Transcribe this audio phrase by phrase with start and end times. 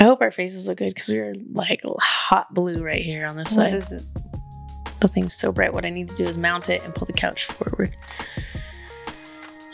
[0.00, 3.54] I hope our faces look good because we're like hot blue right here on this
[3.54, 3.74] What side.
[3.74, 4.02] is it?
[5.00, 5.74] The thing's so bright.
[5.74, 7.94] What I need to do is mount it and pull the couch forward.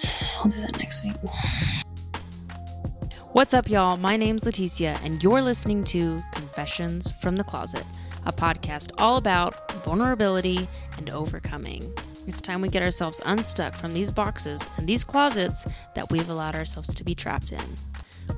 [0.39, 1.15] I'll do that next week.
[3.31, 3.97] What's up, y'all?
[3.99, 7.85] My name's Leticia, and you're listening to Confessions from the Closet,
[8.25, 10.67] a podcast all about vulnerability
[10.97, 11.89] and overcoming.
[12.27, 16.57] It's time we get ourselves unstuck from these boxes and these closets that we've allowed
[16.57, 17.61] ourselves to be trapped in.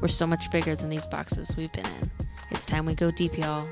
[0.00, 2.10] We're so much bigger than these boxes we've been in.
[2.50, 3.66] It's time we go deep, y'all.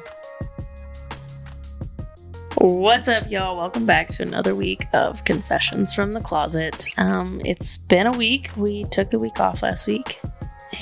[2.59, 3.57] What's up, y'all?
[3.57, 6.89] Welcome back to another week of Confessions from the Closet.
[6.99, 8.51] Um, it's been a week.
[8.57, 10.21] We took the week off last week,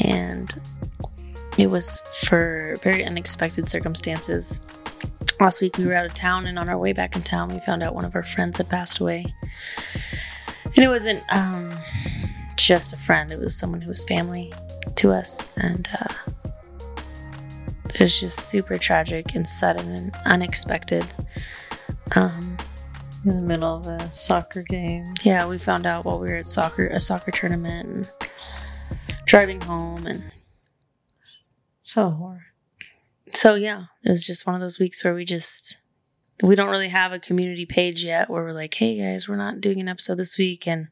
[0.00, 0.54] and
[1.58, 4.60] it was for very unexpected circumstances.
[5.40, 7.60] Last week, we were out of town, and on our way back in town, we
[7.60, 9.26] found out one of our friends had passed away.
[10.64, 11.70] And it wasn't um,
[12.66, 14.52] just a friend, it was someone who was family
[14.96, 16.14] to us, and uh,
[17.94, 21.04] it was just super tragic and sudden and unexpected.
[22.14, 22.56] Um,
[23.24, 25.14] In the middle of a soccer game.
[25.22, 28.10] yeah, we found out while we were at soccer a soccer tournament and
[29.26, 30.22] driving home and
[31.80, 32.40] So horrible.
[33.32, 35.78] so yeah, it was just one of those weeks where we just
[36.44, 39.60] we don't really have a community page yet where we're like, hey guys, we're not
[39.60, 40.88] doing an episode this week and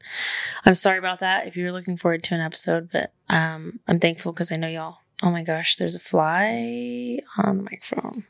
[0.65, 4.31] I'm sorry about that if you're looking forward to an episode, but um I'm thankful
[4.33, 8.25] because I know y'all oh my gosh, there's a fly on the microphone.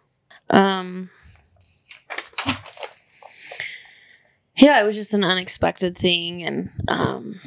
[0.50, 1.10] Um
[4.58, 6.44] yeah, it was just an unexpected thing.
[6.44, 7.42] And um,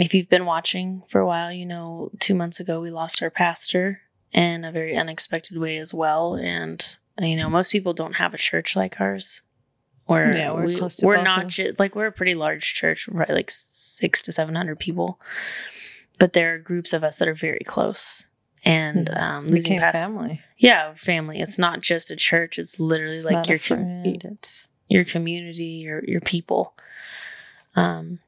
[0.00, 3.30] if you've been watching for a while, you know, two months ago we lost our
[3.30, 4.00] pastor
[4.32, 6.34] in a very unexpected way as well.
[6.34, 9.42] And, you know, most people don't have a church like ours.
[10.08, 13.06] Or Yeah, we're we, close to we're not ju- like we're a pretty large church,
[13.08, 15.20] we're like six to seven hundred people,
[16.18, 18.26] but there are groups of us that are very close.
[18.64, 19.20] And Mhm.
[19.20, 20.40] um, losing past, family.
[20.56, 21.40] yeah, family.
[21.40, 26.02] It's not just a church; it's literally It's like your com- It's your community, your
[26.04, 26.74] your people.
[27.74, 28.20] Um,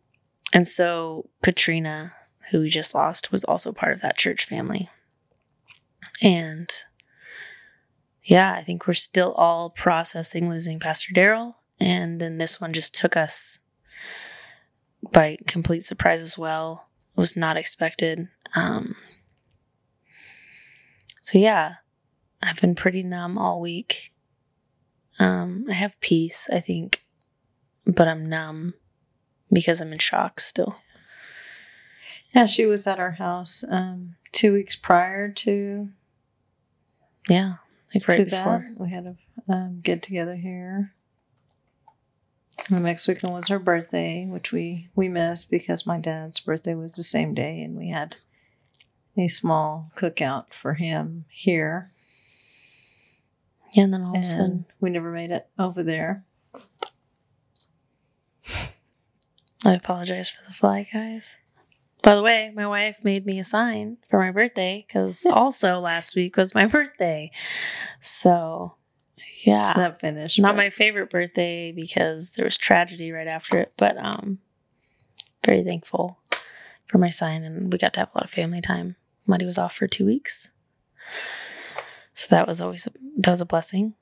[0.53, 2.15] and so Katrina,
[2.50, 4.89] who we just lost, was also part of that church family.
[6.23, 6.69] And
[8.25, 12.95] yeah, I think we're still all processing losing Pastor Daryl, and then this one just
[12.95, 13.59] took us
[15.12, 16.89] by complete surprise as well.
[17.17, 18.29] It was not expected.
[18.55, 18.97] Um,
[21.23, 21.75] so yeah,
[22.43, 24.12] I've been pretty numb all week.
[25.19, 27.05] Um, I have peace, I think,
[27.87, 28.75] but I'm numb
[29.53, 30.77] because I'm in shock still.
[32.35, 32.47] yeah.
[32.47, 35.91] She was at our house um, two weeks prior to
[37.29, 37.55] Yeah,
[37.94, 38.66] like right before.
[38.69, 38.81] that.
[38.81, 40.93] We had a um, get together here.
[42.71, 46.94] The next weekend was her birthday, which we we missed because my dad's birthday was
[46.94, 48.16] the same day, and we had
[49.16, 51.93] a small cookout for him here,
[53.75, 56.25] Yeah, and then all of a sudden, we never made it over there.
[59.65, 61.38] I apologize for the fly, guys.
[62.04, 66.15] By the way, my wife made me a sign for my birthday because also last
[66.15, 67.31] week was my birthday.
[67.98, 68.75] So,
[69.42, 69.60] yeah.
[69.70, 70.38] It's not finished.
[70.38, 74.38] not but my favorite birthday because there was tragedy right after it, but um
[75.47, 76.19] very thankful
[76.87, 78.97] for my sign and we got to have a lot of family time.
[79.26, 80.50] Muddy was off for 2 weeks.
[82.12, 83.94] So that was always a, that was a blessing.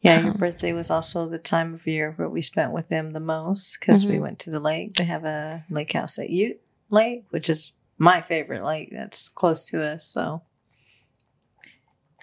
[0.00, 3.10] Yeah, your Um, birthday was also the time of year where we spent with them
[3.10, 4.20] the most because we Mhm.
[4.20, 4.94] went to the lake.
[4.94, 6.60] They have a lake house at Ute
[6.90, 10.06] Lake, which is my favorite lake that's close to us.
[10.06, 10.42] So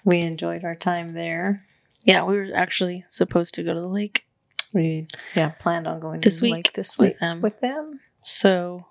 [0.04, 1.64] we enjoyed our time there.
[2.04, 4.26] Yeah, we were actually supposed to go to the lake
[4.74, 7.40] We yeah planned on going This to the week lake this with them.
[7.40, 8.00] with them.
[8.22, 8.86] So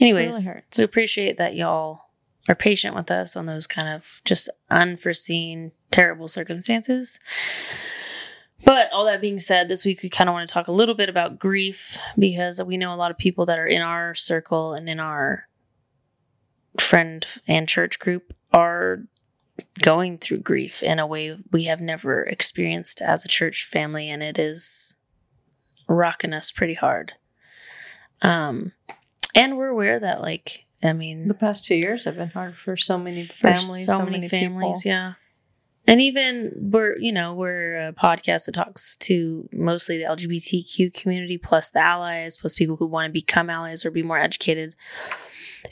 [0.00, 2.00] anyways, really we appreciate that y'all
[2.48, 7.20] are patient with us on those kind of just unforeseen terrible circumstances.
[8.64, 10.94] But all that being said, this week we kind of want to talk a little
[10.94, 14.74] bit about grief because we know a lot of people that are in our circle
[14.74, 15.48] and in our
[16.80, 19.02] friend and church group are
[19.82, 24.22] going through grief in a way we have never experienced as a church family and
[24.22, 24.96] it is
[25.88, 27.14] rocking us pretty hard.
[28.22, 28.72] Um
[29.34, 32.76] and we're aware that like I mean the past two years have been hard for
[32.76, 34.90] so many families, so, many, families, people.
[34.90, 35.12] yeah.
[35.86, 41.38] And even we're, you know, we're a podcast that talks to mostly the LGBTQ community,
[41.38, 44.76] plus the allies, plus people who want to become allies or be more educated.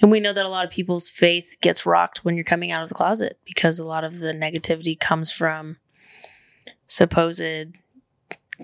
[0.01, 2.83] And we know that a lot of people's faith gets rocked when you're coming out
[2.83, 5.77] of the closet because a lot of the negativity comes from
[6.87, 7.41] supposed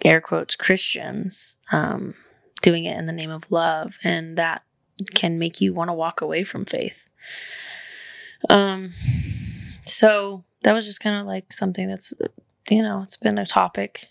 [0.04, 2.14] air quotes Christians um,
[2.62, 4.62] doing it in the name of love, and that
[5.14, 7.08] can make you want to walk away from faith.
[8.48, 8.92] Um,
[9.82, 12.12] so that was just kind of like something that's,
[12.68, 14.08] you know, it's been a topic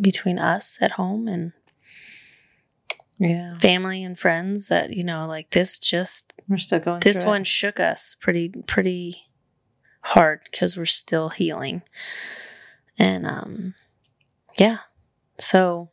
[0.00, 1.52] between us at home and
[3.18, 3.58] Yeah.
[3.58, 7.34] family and friends that, you know, like this just, We're still going this through it.
[7.34, 9.26] one shook us pretty, pretty
[10.00, 11.82] hard because we're still healing.
[12.98, 13.74] And, um,
[14.58, 14.78] yeah.
[15.38, 15.90] So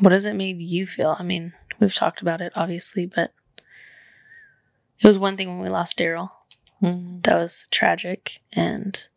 [0.00, 1.16] what does it make you feel?
[1.18, 3.34] I mean, we've talked about it obviously, but
[5.00, 6.30] it was one thing when we lost Daryl.
[6.82, 7.22] Mhm.
[7.24, 8.40] That was tragic.
[8.52, 9.08] And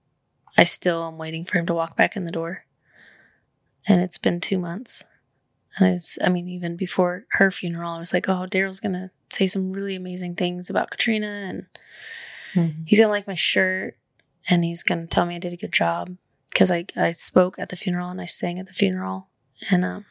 [0.57, 2.65] I still am waiting for him to walk back in the door.
[3.87, 5.03] And it's been two months.
[5.77, 9.09] And it's, I mean, even before her funeral, I was like, oh, Daryl's going to
[9.29, 11.27] say some really amazing things about Katrina.
[11.27, 11.65] And
[12.53, 12.83] Mhm.
[12.87, 13.97] he's going to like my shirt.
[14.49, 16.17] And he's going to tell me I did a good job.
[16.51, 19.29] Because I, I spoke at the funeral and I sang at the funeral.
[19.71, 20.05] And, um,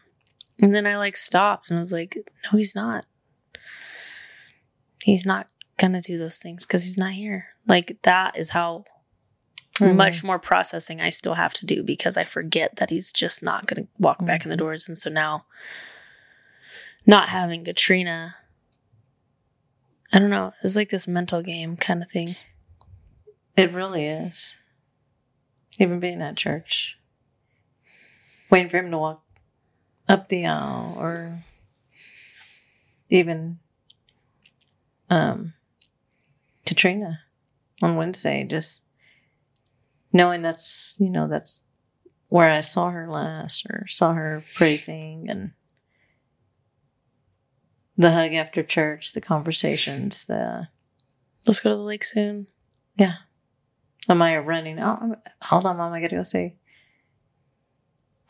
[0.59, 3.07] and then I like stopped and I was like, no, he's not.
[5.05, 5.47] He's not
[5.83, 7.47] gonna do those things because he's not here.
[7.67, 8.85] Like that is how
[9.79, 9.97] Mhm.
[9.97, 13.67] much more processing I still have to do because I forget that he's just not
[13.67, 14.87] gonna walk back in the doors.
[14.87, 15.47] And so now
[17.07, 18.37] not having Katrina,
[20.13, 22.37] I don't know, it's like this mental game kind of thing.
[23.57, 24.57] It really is.
[25.79, 26.99] Even being at church,
[28.51, 29.25] waiting for him to walk
[30.07, 31.45] up the aisle, or
[33.09, 33.59] even
[35.09, 35.55] um,
[36.73, 37.21] Katrina
[37.83, 38.83] on Wednesday, just
[40.11, 41.61] knowing that's you know that's
[42.29, 45.51] where I saw her last, or saw her praising, and
[47.99, 50.69] the hug after church, the conversations, the
[51.47, 52.47] Let's go to the lake soon.
[52.97, 53.15] yeah.
[54.09, 54.81] Amaya running.
[54.81, 55.93] Oh, hold on, mom.
[55.93, 56.57] I gotta go say.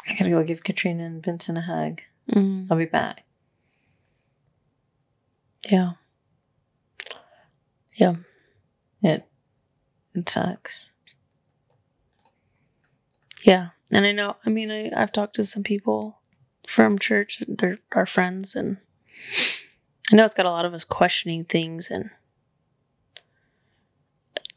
[0.08, 2.00] I gotta go give Katrina and Vincent a hug.
[2.34, 3.24] Mm, I'll be back.
[5.70, 5.92] yeah.
[7.94, 8.16] Yeah.
[9.02, 9.26] It
[10.14, 10.90] it sucks.
[13.44, 13.68] Yeah.
[13.90, 16.18] And I know, I mean, I, I've talked to some people
[16.66, 18.78] from church, they're our friends, and
[20.10, 22.10] I know it's got a lot of us questioning things and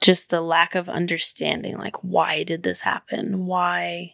[0.02, 4.14] just the lack of understanding like why did this happen why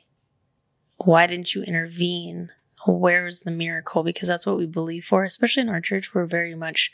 [0.97, 2.49] why didn't you intervene
[2.87, 6.55] where's the miracle because that's what we believe for especially in our church we're very
[6.55, 6.93] much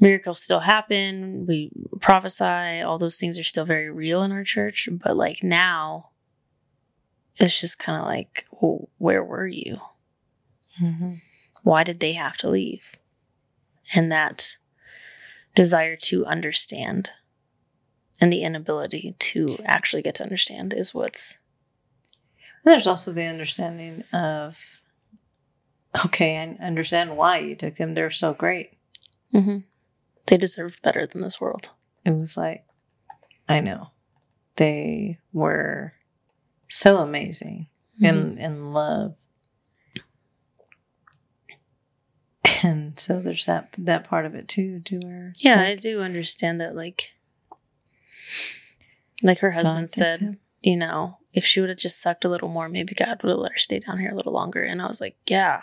[0.00, 1.70] miracles still happen we
[2.00, 6.10] prophesy all those things are still very real in our church but like now
[7.36, 9.78] it's just kind of like well, where were you
[10.82, 11.14] Mm-hmm.
[11.62, 12.94] why did they have to leave
[13.94, 14.56] and that
[15.54, 17.10] desire to understand
[18.20, 21.38] and the inability to actually get to understand is what's
[22.64, 24.80] There's also the understanding of,
[26.06, 27.94] okay, I understand why you took them.
[27.94, 28.72] They're so great.
[30.26, 31.70] They deserve better than this world
[32.04, 32.64] It was like,
[33.48, 33.88] I know,
[34.56, 35.94] they were
[36.68, 38.06] so amazing Mm-hmm.
[38.06, 39.14] and and love.
[42.62, 45.32] And so there's that that part of it too, to her.
[45.38, 47.12] yeah i do understand that like
[49.22, 50.38] like her husband said them.
[50.62, 53.38] you know if she would have just sucked a little more maybe god would have
[53.38, 55.60] let her stay down here a little longer and i was like yeah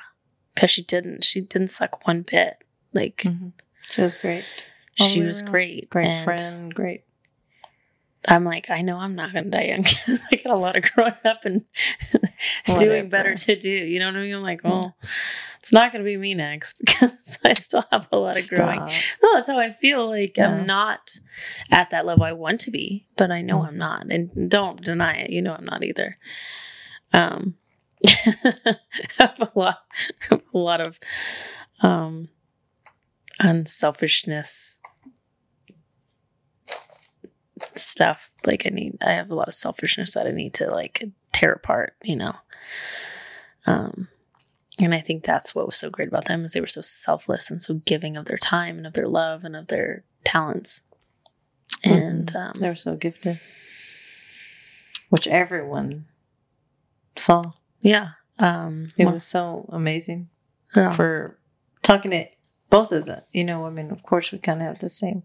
[0.55, 2.63] because she didn't she didn't suck one bit
[2.93, 3.53] like Mhm.
[3.91, 4.45] She was great.
[4.99, 7.03] all she way was great Great and friend, great.
[8.27, 10.75] I'm like, I know I'm not going to die young because I got a lot
[10.75, 11.65] of growing up and
[12.77, 13.69] doing better to do.
[13.69, 14.35] You know what I mean?
[14.35, 14.95] I'm like, well,
[15.59, 18.79] it's not going to be me next because I still have a lot of growing.
[19.23, 20.07] No, that's how I feel.
[20.07, 20.49] Like Yeah.
[20.49, 21.17] I'm not
[21.71, 23.67] at that level I want to be, but I know Mhm.
[23.69, 25.31] I'm not, and don't deny it.
[25.31, 26.17] You know I'm not either.
[27.13, 27.55] Um,
[28.05, 28.75] I
[29.17, 29.79] have a lot,
[30.31, 30.99] a lot of
[31.81, 32.29] um,
[33.41, 34.79] unselfishness
[37.75, 38.31] stuff.
[38.45, 41.51] Like I need, I have a lot of selfishness that I need to like tear
[41.53, 41.93] apart.
[42.03, 42.35] You know.
[43.65, 44.07] Um,
[44.81, 47.51] and I think that's what was so great about them is they were so selfless
[47.51, 50.81] and so giving of their time and of their love and of their talents.
[51.83, 52.35] And Mhm.
[52.35, 53.39] um, they were so gifted,
[55.09, 56.05] which everyone
[57.15, 57.41] saw.
[57.81, 60.29] yeah, um, It well, was so amazing
[60.75, 60.91] yeah.
[60.91, 61.37] for
[61.83, 62.27] talking to
[62.71, 63.21] both of them.
[63.31, 65.21] You know, I mean, of course, we kind of have the same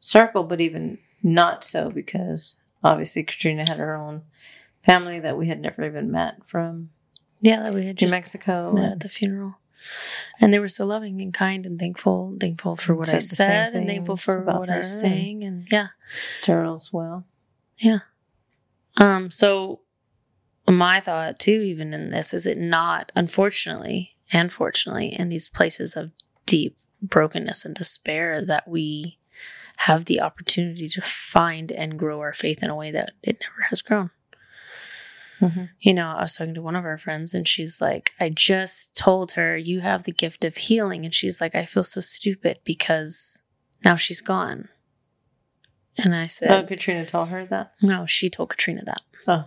[0.00, 4.22] circle, but even not so because obviously Katrina had her own
[4.84, 6.90] family that we had never even met from
[7.40, 8.72] yeah, that we had New just Mexico.
[8.72, 9.54] met at the funeral.
[10.40, 13.26] And they were so loving and kind and thankful, thankful for what I Said the
[13.26, 15.44] same said and thankful for what I and- sang.
[15.44, 15.88] And yeah.
[16.42, 17.24] Daryl as well.
[18.96, 19.80] Um, so
[20.66, 25.96] my thought too, even in this, is it not, unfortunately, and fortunately, in these places
[25.96, 26.12] of
[26.46, 29.18] deep brokenness and despair that we
[29.78, 33.62] have the opportunity to find and grow our faith in a way that it never
[33.68, 34.10] has grown.
[35.40, 35.70] Mhm.
[35.80, 38.96] You know, I was talking to one of our friends and she's like, I just
[38.96, 41.04] told her you have the gift of healing.
[41.04, 43.40] And she's like, I feel so stupid because
[43.84, 44.68] now she's gone.
[45.98, 47.72] And I said, Oh, Katrina told her that.
[47.82, 49.02] No, she told Katrina that.
[49.26, 49.44] Oh.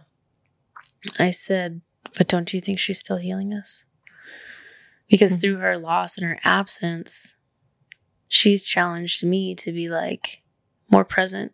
[1.20, 1.82] I said,
[2.18, 3.86] but don't you think she's still healing us?
[5.10, 5.42] Because Mhm.
[5.42, 7.36] through her loss and her absence,
[8.28, 10.42] she's challenged me to be like
[10.90, 11.54] more present.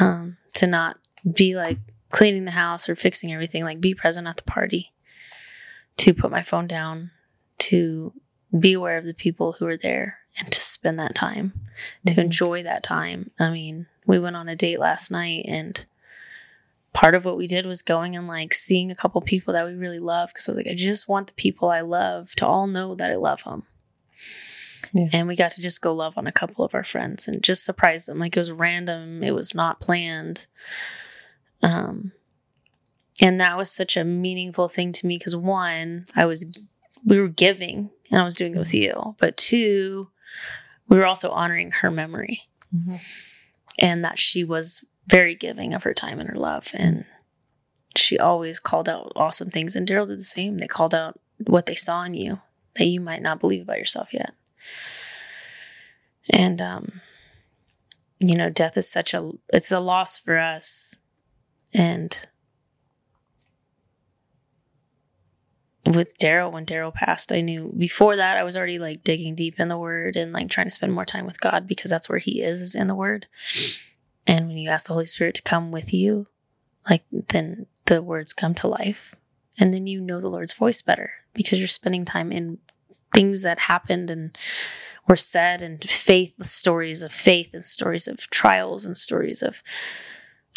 [0.00, 0.98] Um, to not
[1.30, 4.92] be like cleaning the house or fixing everything, like be present at the party,
[5.98, 7.10] to put my phone down,
[7.58, 8.12] to
[8.58, 11.52] be aware of the people who are there and to spend that time
[12.06, 12.18] to Mhm.
[12.18, 13.30] enjoy that time.
[13.38, 15.84] I mean, we went on a date last night and
[16.92, 19.72] part of what we did was going and like seeing a couple people that we
[19.74, 22.66] really love because I was like, I just want the people I love to all
[22.66, 23.62] know that I love them.
[24.92, 25.08] Yeah.
[25.12, 27.64] And we got to just go love on a couple of our friends and just
[27.64, 28.18] surprise them.
[28.18, 30.46] Like it was random, it was not planned.
[31.62, 32.12] Um,
[33.22, 36.44] and that was such a meaningful thing to me because one, I was,
[37.06, 40.08] we were giving and I was doing it with you, but two,
[40.88, 42.42] we were also honoring her memory
[42.74, 43.00] Mhm.
[43.78, 46.70] and that she was very giving of her time and her love.
[46.74, 47.04] And
[47.96, 49.76] she always called out awesome things.
[49.76, 50.58] And daryl did the same.
[50.58, 52.40] They called out what they saw in you
[52.76, 54.32] that you might not believe about yourself yet.
[56.30, 57.00] And um
[58.20, 60.94] you know death is such a it's a loss for us.
[61.74, 62.26] And
[65.84, 69.58] with daryl when daryl passed i knew before that i was already like digging deep
[69.58, 72.20] in the word and like trying to spend more time with god because that's where
[72.20, 73.26] he is is in the word
[74.26, 76.26] and when you ask the Holy Spirit to come with you,
[76.88, 79.14] like then the words come to life.
[79.58, 82.58] And then you know the Lord's voice better because you're spending time in
[83.14, 84.36] things that happened and
[85.06, 89.62] were said and faith, stories of faith and stories of trials and stories of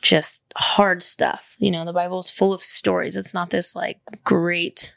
[0.01, 1.55] just hard stuff.
[1.57, 3.17] You know, the Bible is full of stories.
[3.17, 4.95] It's not this like great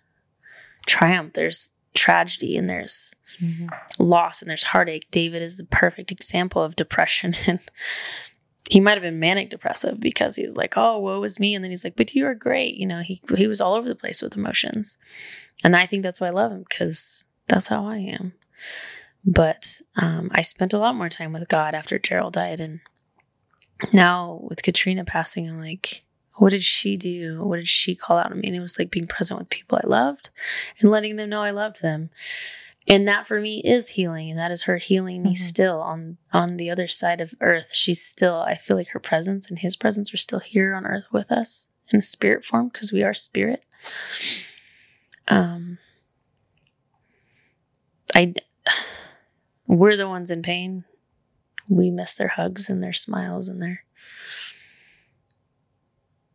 [0.86, 1.32] triumph.
[1.32, 3.68] There's tragedy and there's Mhm.
[3.98, 5.10] loss and there's heartache.
[5.10, 7.34] David is the perfect example of depression.
[7.46, 7.60] And
[8.70, 11.54] he might have been manic depressive because he was like, oh, woe is me.
[11.54, 12.76] And then he's like, but you are great.
[12.76, 14.98] You know, he, he was all over the place with emotions.
[15.64, 18.34] And I think that's why I love him because that's how I am.
[19.24, 22.60] But um, I spent a lot more time with God after Daryl died.
[22.60, 22.80] And
[23.92, 27.42] now with Katrina passing, I'm like, what did she do?
[27.42, 28.48] What did she call out on me?
[28.48, 30.30] And it was like being present with people I loved
[30.80, 32.10] and letting them know I loved them
[32.90, 35.36] and that for me is healing and that is her healing me Mhm.
[35.36, 37.72] still on on the other side of earth.
[37.72, 41.08] She's still i feel like her presence and his presence are still here on earth
[41.12, 43.64] with us in spirit form because we are spirit.
[45.28, 45.78] Um
[48.14, 48.34] i
[49.66, 50.84] we're the ones in pain.
[51.68, 53.84] We miss their hugs and their smiles and their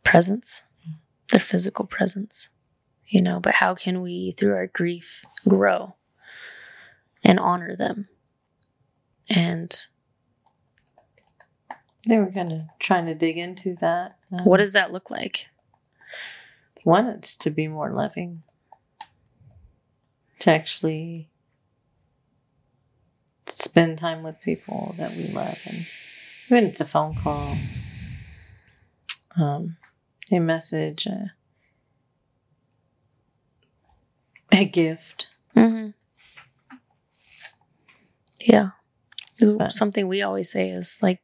[0.03, 0.63] presence
[1.29, 2.49] their physical presence
[3.07, 5.95] you know but how can we through our grief grow
[7.23, 8.07] and honor them.
[9.29, 9.71] And
[12.07, 14.17] They were kind of trying to dig into that.
[14.31, 15.47] Um, what does that look like?
[16.83, 17.07] one?
[17.07, 18.43] It's to be more loving,
[20.39, 21.29] to actually
[23.47, 25.85] spend time with people that we love, and
[26.49, 27.55] even it's a phone call,
[29.37, 29.77] um,
[30.31, 31.31] a message, a,
[34.51, 35.27] a gift.
[35.55, 35.91] Mm-hmm.
[38.45, 38.69] Yeah.
[39.39, 41.21] But- Something we always say is like,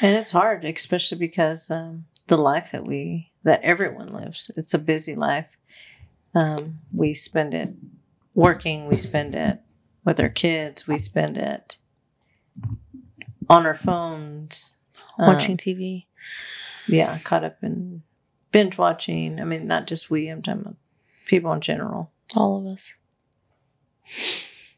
[0.00, 4.50] And it's hard, especially because um, the life that we that everyone lives.
[4.56, 5.46] It's a busy life.
[6.34, 7.72] Um, we spend it
[8.34, 8.88] working.
[8.88, 9.60] We spend it
[10.04, 10.88] with our kids.
[10.88, 11.78] We spend it
[13.48, 14.74] on our phones.
[15.18, 16.06] um, watching TV.
[16.88, 18.02] yeah, caught up in
[18.50, 19.40] binge watching.
[19.40, 20.28] I mean, not just we.
[20.28, 20.76] I'm talking about
[21.26, 22.10] people in general.
[22.34, 22.94] All of us.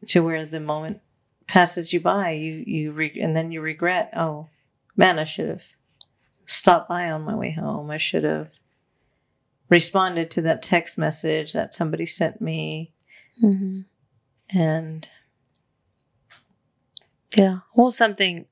[0.08, 1.00] To where the moment
[1.48, 4.10] passes you by, you you re- and then you regret.
[4.16, 4.48] Oh,
[4.96, 5.64] man, I should have
[6.46, 7.90] stopped by on my way home.
[7.90, 8.60] I should have
[9.68, 12.92] responded to that text message that somebody sent me.
[13.42, 13.80] Mm-hmm.
[14.56, 15.08] And
[17.36, 17.58] Yeah.
[17.74, 18.46] Well, something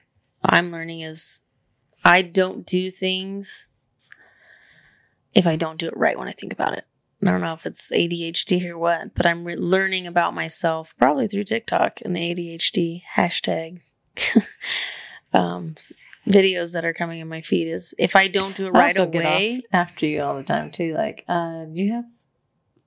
[0.44, 1.40] I'm learning is
[2.04, 3.68] I don't do things
[5.34, 6.84] if I don't do it right when I think about it.
[7.22, 11.26] I don't know if it's ADHD or what, but I'm re- learning about myself probably
[11.28, 13.80] through TikTok and the ADHD hashtag
[15.32, 15.74] um,
[16.26, 17.68] videos that are coming in my feed.
[17.68, 20.94] Is if I don't do it right away, after you all the time too.
[20.94, 22.04] Like, uh, do you have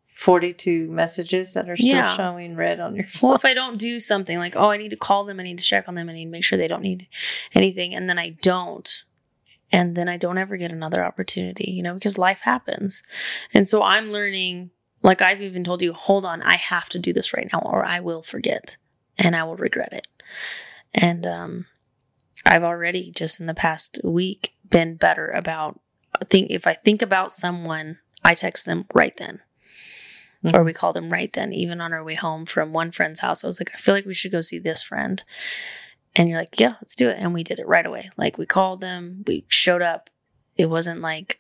[0.05, 2.15] 42 messages that are still Yeah.
[2.17, 3.29] showing red on your phone.
[3.29, 5.59] Well, if I don't do something like, oh, I need to call them, I need
[5.59, 7.07] to check on them, I need to make sure they don't need
[7.55, 9.05] anything, and then I don't,
[9.71, 13.03] and then I don't ever get another opportunity, you know, because life happens.
[13.53, 14.71] And so I'm learning,
[15.03, 17.85] like I've even told you, hold on, I have to do this right now, or
[17.85, 18.77] I will forget
[19.17, 20.07] and I will regret it.
[20.93, 21.65] And um,
[22.45, 25.79] I've already just in the past week been better about
[26.19, 29.41] I think if I think about someone, I text them right then
[30.53, 33.43] or we call them right then, even on our way home from one friend's house.
[33.43, 35.23] I was like, I feel like we should go see this friend.
[36.15, 37.17] And you're like, yeah, let's do it.
[37.19, 38.09] And we did it right away.
[38.17, 40.09] Like we called them, we showed up.
[40.57, 41.39] It wasn't like,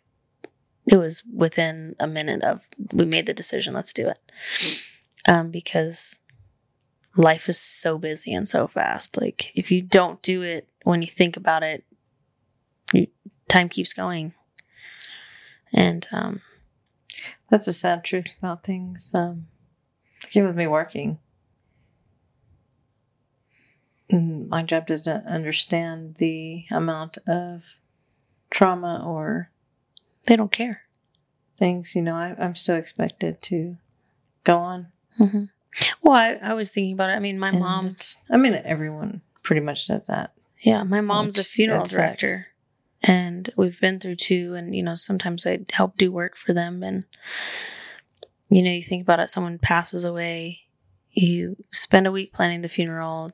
[0.89, 4.19] it was within a minute of, we made the decision, let's do it.
[5.27, 6.19] Um, because
[7.17, 9.19] life is so busy and so fast.
[9.19, 11.83] Like if you don't do it when you think about it,
[12.93, 13.07] you,
[13.47, 14.33] time keeps going.
[15.73, 16.41] And um,
[17.49, 19.11] That's a sad truth about things.
[19.13, 19.47] Um,
[20.25, 21.19] again, with me working,
[24.11, 27.79] my job doesn't understand the amount of
[28.49, 29.49] trauma or
[30.25, 30.81] they don't care.
[31.57, 31.95] things.
[31.95, 33.77] You know, I, I'm still expected to
[34.43, 34.87] go on.
[35.17, 35.43] hmm
[36.01, 37.13] Well, I, I was thinking about it.
[37.13, 37.95] I mean, my And mom,
[38.29, 40.33] I mean, everyone pretty much does that.
[40.61, 41.95] yeah, my mom's a funeral it sucks.
[42.21, 42.47] director,
[43.03, 44.55] and we've been through two.
[44.55, 47.03] And you know, sometimes I help do work for them, and
[48.49, 49.29] you know, you think about it.
[49.29, 50.61] Someone passes away,
[51.11, 53.29] you spend a week planning the funeral.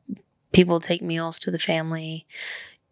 [0.56, 2.26] People take meals to the family.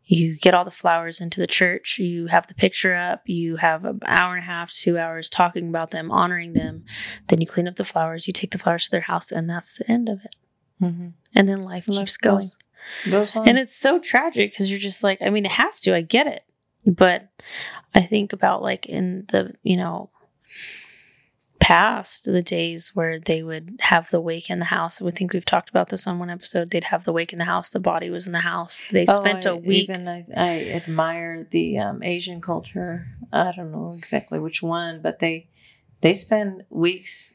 [0.03, 1.98] You get all the flowers into the church.
[1.98, 3.22] You have the picture up.
[3.25, 6.84] You have an hour and a half, two hours talking about them, honoring them.
[7.29, 8.27] Then you clean up the flowers.
[8.27, 10.36] You take the flowers to their house, and that's the end of it.
[10.82, 11.08] Mm-hmm.
[11.34, 12.50] And then life keeps going.
[13.10, 13.48] Goes on.
[13.48, 15.96] And it's so tragic because you're just like, I mean, it has to.
[15.96, 16.43] I get it.
[16.86, 17.29] But
[17.96, 20.10] I think about like in the, you know,
[21.63, 25.01] past, the days where they would have the wake in the house.
[25.01, 26.72] I think we've talked about this on one episode.
[26.72, 27.70] They'd have the wake in the house.
[27.70, 28.86] The body was in the house.
[28.91, 29.89] They Oh, spent I- a week.
[29.89, 33.08] Even I, I admire the um, Asian culture.
[33.31, 35.48] I don't know exactly which one, but they
[36.01, 37.33] they spend weeks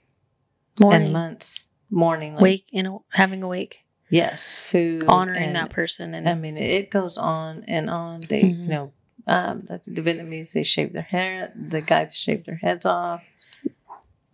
[0.76, 2.34] and morning, months mourning.
[2.34, 6.12] Like, wake, in know, having a wake, yes, food, honoring and- that person.
[6.14, 8.20] And I mean, it goes on and on.
[8.28, 8.58] They, Mhm.
[8.60, 8.92] you know,
[9.26, 11.50] um, the Vietnamese they shave their hair.
[11.56, 13.22] The guys shave their heads off.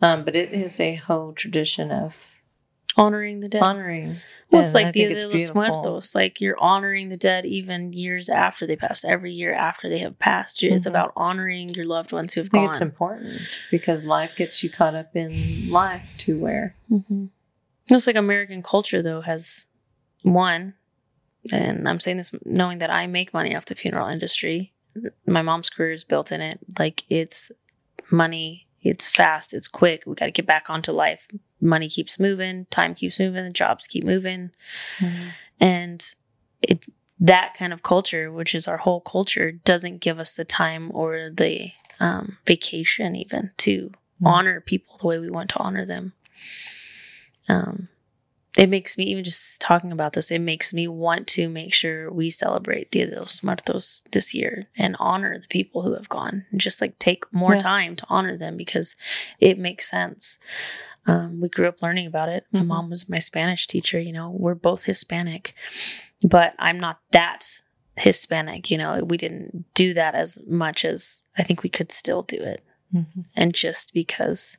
[0.05, 2.31] Um, but it is a whole tradition of
[2.97, 3.63] honoring the dead.
[3.63, 4.17] honoring.
[4.51, 6.15] Well, it's like the it's de los muertos.
[6.15, 9.05] Like you're honoring the dead even years after they passed.
[9.05, 10.91] Every year after they have passed, it's Mhm.
[10.91, 12.71] about honoring your loved ones who have gone.
[12.71, 13.41] it's important
[13.71, 17.27] because life gets you caught up in life to where Mm-hmm.
[17.91, 19.67] It's like American culture, though, has
[20.23, 20.75] one,
[21.53, 24.73] and I'm saying this knowing that I make money off the funeral industry.
[25.27, 26.61] My mom's career is built in it.
[26.79, 27.51] Like it's
[28.11, 30.05] money, it's fast, it's quick.
[30.07, 31.27] We got to get back onto life.
[31.61, 34.51] Money keeps moving, time keeps moving, jobs keep moving,
[35.61, 36.15] and
[36.63, 36.85] it
[37.19, 41.31] that kind of culture, which is our whole culture, doesn't give us the time or
[41.31, 41.71] the
[42.01, 43.91] um, vacation even to
[44.23, 44.29] Mm.
[44.29, 46.13] honor people the way we want to honor them.
[47.49, 47.89] Um,
[48.57, 50.31] it makes me even just talking about this.
[50.31, 54.65] It makes me want to make sure we celebrate Dia de los Muertos this year
[54.77, 56.47] and honor the people who have gone.
[56.53, 57.59] And just like take more Yeah.
[57.61, 58.95] time to honor them because
[59.41, 60.39] it makes sense.
[61.07, 62.47] Um, we grew up learning about it.
[62.53, 62.67] My Mhm.
[62.67, 63.99] mom was my Spanish teacher.
[64.01, 65.55] You know, we're both Hispanic,
[66.23, 67.61] but I'm not that
[67.97, 68.71] Hispanic.
[68.71, 72.37] You know, we didn't do that as much as I think we could still do
[72.37, 72.65] it
[72.95, 73.25] Mhm.
[73.35, 74.57] and just because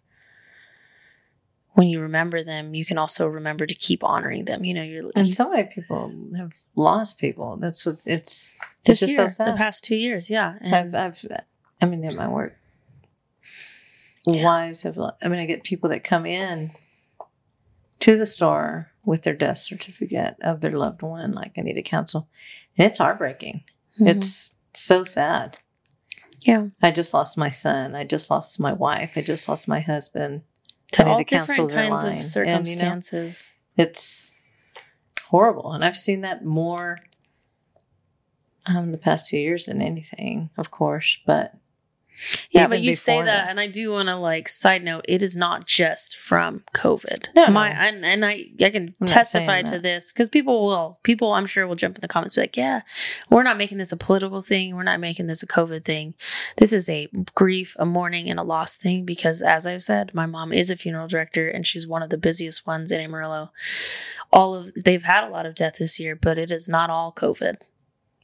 [1.76, 5.10] when you remember them you can also remember to keep honoring them you know you're
[5.16, 7.58] And you, so many people have lost people.
[7.58, 8.56] That's what it's.
[8.84, 11.26] this it's just year so the past two years yeah and I've, I've,
[11.82, 12.56] I mean, in my work,
[14.26, 14.44] Yeah.
[14.44, 14.98] wives have.
[14.98, 16.72] I mean, I get people that come in
[18.00, 21.32] to the store with their death certificate of their loved one.
[21.34, 22.28] Like, I need a counsel,
[22.78, 23.64] and it's heartbreaking.
[24.00, 24.08] Mhm.
[24.16, 25.58] It's so sad.
[26.46, 27.96] yeah I just lost my son.
[27.96, 29.12] I just lost my wife.
[29.16, 30.42] I just lost my husband.
[30.96, 34.34] To all to different kinds of And, you know, circumstances It's
[35.28, 37.00] horrible, and I've seen that more
[38.66, 41.20] um, the past two years than anything, of course.
[41.26, 41.54] But
[42.52, 45.22] yeah but you say before that and i do want to like side note it
[45.22, 47.28] is not just from covid.
[47.36, 47.80] No, my no.
[47.80, 49.84] and, and i i can not testify to that.
[49.84, 52.58] this because people will people i'm sure will jump in the comments and be like
[52.58, 52.82] yeah
[53.30, 56.14] we're not making this a political thing we're not making this a covid thing.
[56.58, 60.26] This is a grief a mourning and a loss thing because as i've said my
[60.26, 63.52] mom is a funeral director and she's one of the busiest ones in amarillo.
[64.32, 67.12] All of they've had a lot of death this year but it is not all
[67.12, 67.58] covid.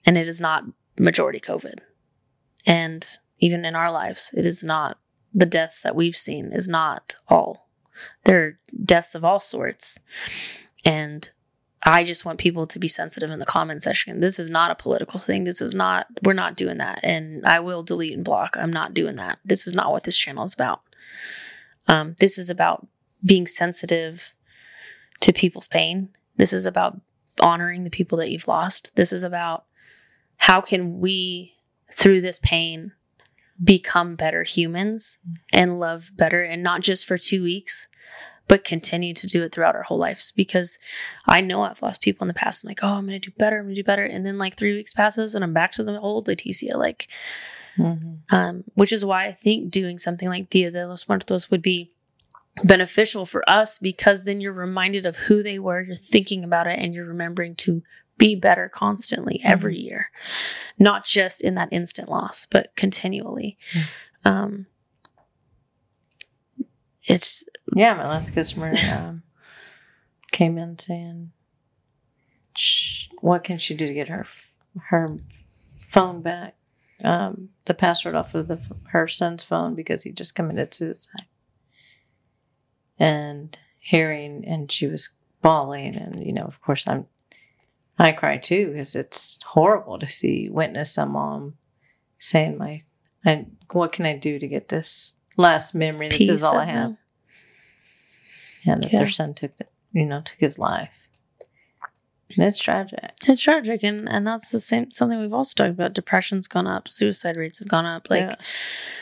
[0.06, 0.63] And it is not
[0.97, 1.80] majority covid.
[2.65, 3.08] And
[3.41, 4.97] even in our lives it is not
[5.34, 7.67] the deaths that we've seen is not all
[8.25, 9.99] There are deaths of all sorts.
[10.84, 11.30] And
[11.84, 14.19] I just want people to be sensitive in the comment section.
[14.19, 15.43] This is not a political thing.
[15.43, 16.99] This is not, we're not doing that.
[17.04, 18.56] And I will delete and block.
[18.58, 19.39] I'm not doing that.
[19.43, 20.82] This is not what this channel is about.
[21.88, 22.88] Um, this is about
[23.23, 24.34] being sensitive
[25.21, 26.10] to people's pain.
[26.38, 26.99] This is about
[27.39, 28.91] honoring the people that you've lost.
[28.95, 29.65] This is about
[30.38, 31.56] how can we,
[31.91, 32.93] through this pain,
[33.63, 35.19] become better humans
[35.54, 37.88] and love better and not just for two weeks,
[38.47, 40.32] but continue to do it throughout our whole lives.
[40.32, 40.78] Because
[41.28, 42.63] I know I've lost people in the past.
[42.63, 43.60] I'm like, oh, I'm to do better.
[43.60, 44.04] I'm to do better.
[44.04, 46.76] And then like three weeks passes and I'm back to the old Leticia.
[46.76, 47.08] Like,
[47.78, 48.36] Mm-hmm.
[48.36, 51.93] um, which is why I think doing something like Dia de los Muertos would be
[52.65, 56.78] beneficial for us because then you're reminded of who they were, you're thinking about it,
[56.80, 57.82] and you're remembering to
[58.21, 60.12] be better constantly every year,
[60.77, 63.57] not just in that instant loss, but continually.
[64.23, 64.67] Um,
[67.05, 67.43] it's
[67.75, 69.23] Yeah, my last customer um,
[70.31, 71.31] came in saying,
[72.55, 74.23] "Sh- "What can she do to get her
[74.89, 75.17] her
[75.79, 76.53] phone back?
[77.03, 81.25] Um, the password off of the her son's phone because he just committed suicide."
[82.99, 85.10] And hearing, and she was
[85.41, 87.07] bawling, and you know, of course, I'm
[87.99, 91.56] I cry too because it's horrible to see witness a mom
[92.17, 92.84] saying, "My,
[93.25, 96.10] and what can I do to get this last memory?
[96.10, 96.97] This is all I have." them.
[98.63, 98.99] yeah, that Yeah.
[98.99, 100.89] their son took, the, you know, took his life.
[102.38, 103.12] And it's tragic.
[103.27, 105.93] It's tragic, and and that's the same something we've also talked about.
[105.93, 108.10] Depression's gone up, suicide rates have gone up.
[108.10, 108.30] Like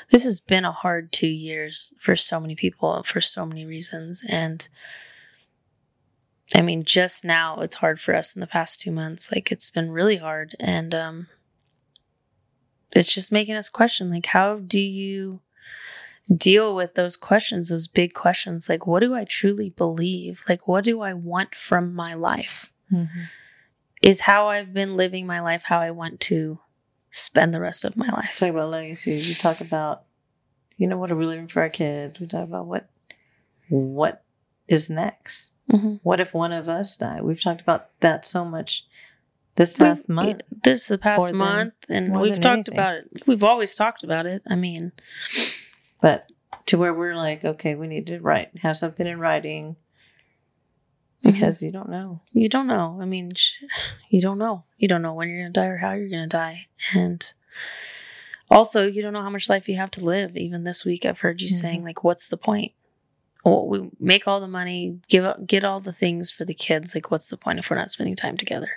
[0.10, 4.24] this has been a hard two years for so many people for so many reasons,
[4.28, 4.68] and
[6.56, 9.32] I mean, just now it's hard for us in the past two months.
[9.32, 11.28] Like it's been really hard, and um,
[12.92, 15.42] it's just making us question, like, how do you
[16.36, 18.68] deal with those questions, those big questions?
[18.70, 20.44] Like, what do I truly believe?
[20.50, 22.72] Like, what do I want from my life?
[22.92, 23.08] Mhm.
[24.02, 26.58] is how I've been living my life, how I want to
[27.12, 28.38] spend the rest of my life.
[28.38, 29.16] Talk about legacy.
[29.16, 30.04] You talk about,
[30.78, 32.18] you know, what are we leaving for our kids?
[32.20, 32.90] We talk about what,
[33.68, 34.24] what
[34.70, 35.52] is next.
[35.70, 37.22] Hmm What if one of us die?
[37.22, 38.86] We've talked about that so much
[39.56, 40.42] this past month.
[40.64, 42.74] This is the past than- month, and we've talked anything.
[42.76, 43.06] about it.
[43.28, 44.42] We've always talked about it.
[44.48, 44.92] I mean,
[46.02, 46.32] But
[46.68, 49.76] to where we're like, okay, we need to write, have something in writing
[51.22, 51.32] Mm-hmm.
[51.34, 52.22] because you don't know.
[52.32, 52.98] you don't know.
[53.02, 53.34] I mean,
[54.10, 54.64] you don't know.
[54.78, 57.34] You don't know when you're gonna die or how you're gonna die, and
[58.50, 60.38] also you don't know how much life you have to live.
[60.38, 61.60] Even this week, I've heard you Mhm.
[61.60, 62.72] saying like, "What's the point?"
[63.46, 66.94] Well, we make all the money, give get all the things for the kids.
[66.94, 68.70] Like, what's the point if we're not spending time together?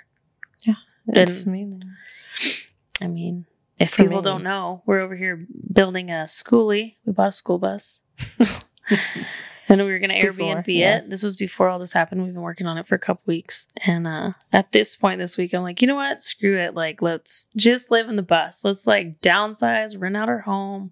[0.64, 0.74] Yeah,
[1.08, 2.66] it's Then- meaningless.
[3.00, 3.46] I mean,
[3.78, 4.22] if For people me.
[4.22, 6.94] don't know, we're over here building a schoolie.
[7.04, 8.00] We bought a school bus.
[9.68, 10.98] and we were going to Airbnb yeah.
[10.98, 11.10] it.
[11.10, 12.22] This was before all this happened.
[12.24, 13.66] We've been working on it for a couple weeks.
[13.78, 16.22] And uh, at this point this week, I'm like, you know what?
[16.22, 16.74] Screw it.
[16.74, 18.64] Like, let's just live in the bus.
[18.64, 20.90] Let's like downsize, rent out our home,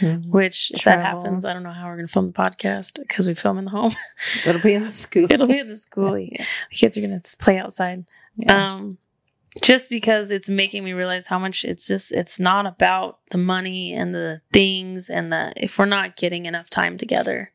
[0.00, 0.26] Mhm.
[0.26, 3.28] which if that happens, I don't know how we're going to film the podcast because
[3.28, 3.92] we film in the home.
[4.46, 5.26] It'll be in the school.
[5.30, 6.30] It'll be in the schoolie.
[6.32, 6.44] Yeah.
[6.70, 8.04] The kids are going to play outside
[8.36, 8.74] Yeah.
[8.74, 8.98] um
[9.62, 13.92] just because it's making me realize how much it's just it's not about the money
[13.92, 17.50] and the things and the if we're not getting enough time together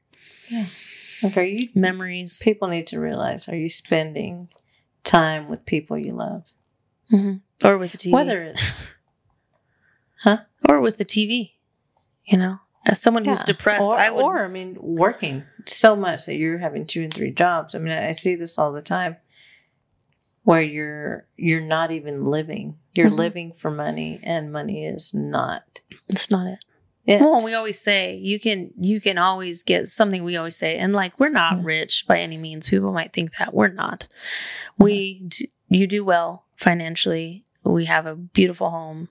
[1.21, 2.41] Like, are you memories.
[2.43, 4.49] People need to realize are you spending
[5.03, 6.43] time with people you love?
[7.11, 7.41] Mhm.
[7.63, 8.85] or with the tv whether it's
[10.23, 10.37] huh?
[10.67, 11.51] or with the tv
[12.25, 12.59] you know?
[12.85, 16.57] As someone who's depressed or, i would or i mean working so much that you're
[16.57, 17.75] having two and three jobs.
[17.75, 19.17] I mean i, I see this all the time
[20.43, 22.77] where you're you're not even living.
[22.95, 23.17] You're Mhm.
[23.17, 26.65] living for money and money is not it's not it
[27.05, 27.19] it.
[27.21, 30.93] Well we always say you can you can always get something we always say and
[30.93, 32.69] like we're not rich by any means.
[32.69, 34.07] People might think that we're not.
[34.77, 37.43] We d- you do well financially.
[37.63, 39.09] We have a beautiful home.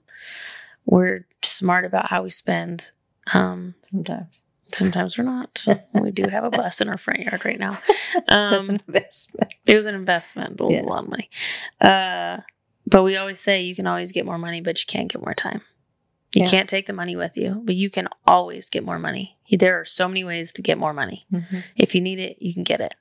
[0.86, 2.90] We're smart about how we spend.
[3.32, 4.40] Um sometimes.
[4.66, 5.64] sometimes we're not.
[5.92, 7.78] We do have a bus in our front yard right now.
[8.28, 9.54] That's um an investment.
[9.66, 10.84] it was an investment but it was Yeah.
[10.84, 11.28] a lot of money.
[11.80, 12.38] Uh
[12.86, 15.34] but we always say you can always get more money but you can't get more
[15.34, 15.60] time
[16.34, 16.48] you Yeah.
[16.50, 19.84] can't take the money with you but you can always get more money there are
[19.84, 21.62] so many ways to get more money Mhm.
[21.76, 22.94] if you need it, you can get it.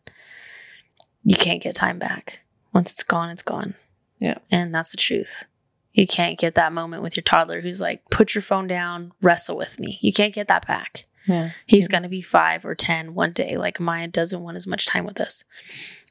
[1.24, 2.40] You can't get time back.
[2.74, 3.76] Once it's gone, it's gone.
[4.20, 4.40] Yeah.
[4.50, 5.46] And that's the truth.
[5.94, 9.56] You can't get that moment with your toddler who's like, put your phone down, wrestle
[9.56, 9.98] with me.
[10.02, 11.06] You can't get that back.
[11.28, 13.56] yeah He's going to be five or 10 one day.
[13.56, 15.44] Like Maya doesn't want as much time with us.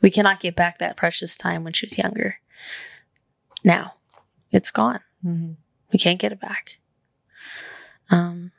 [0.00, 2.36] We cannot get back that precious time when she was younger.
[3.64, 3.94] Now,
[4.50, 5.00] it's gone.
[5.26, 5.56] Mhm.
[5.92, 6.78] We can't get it back.
[8.10, 8.52] Um,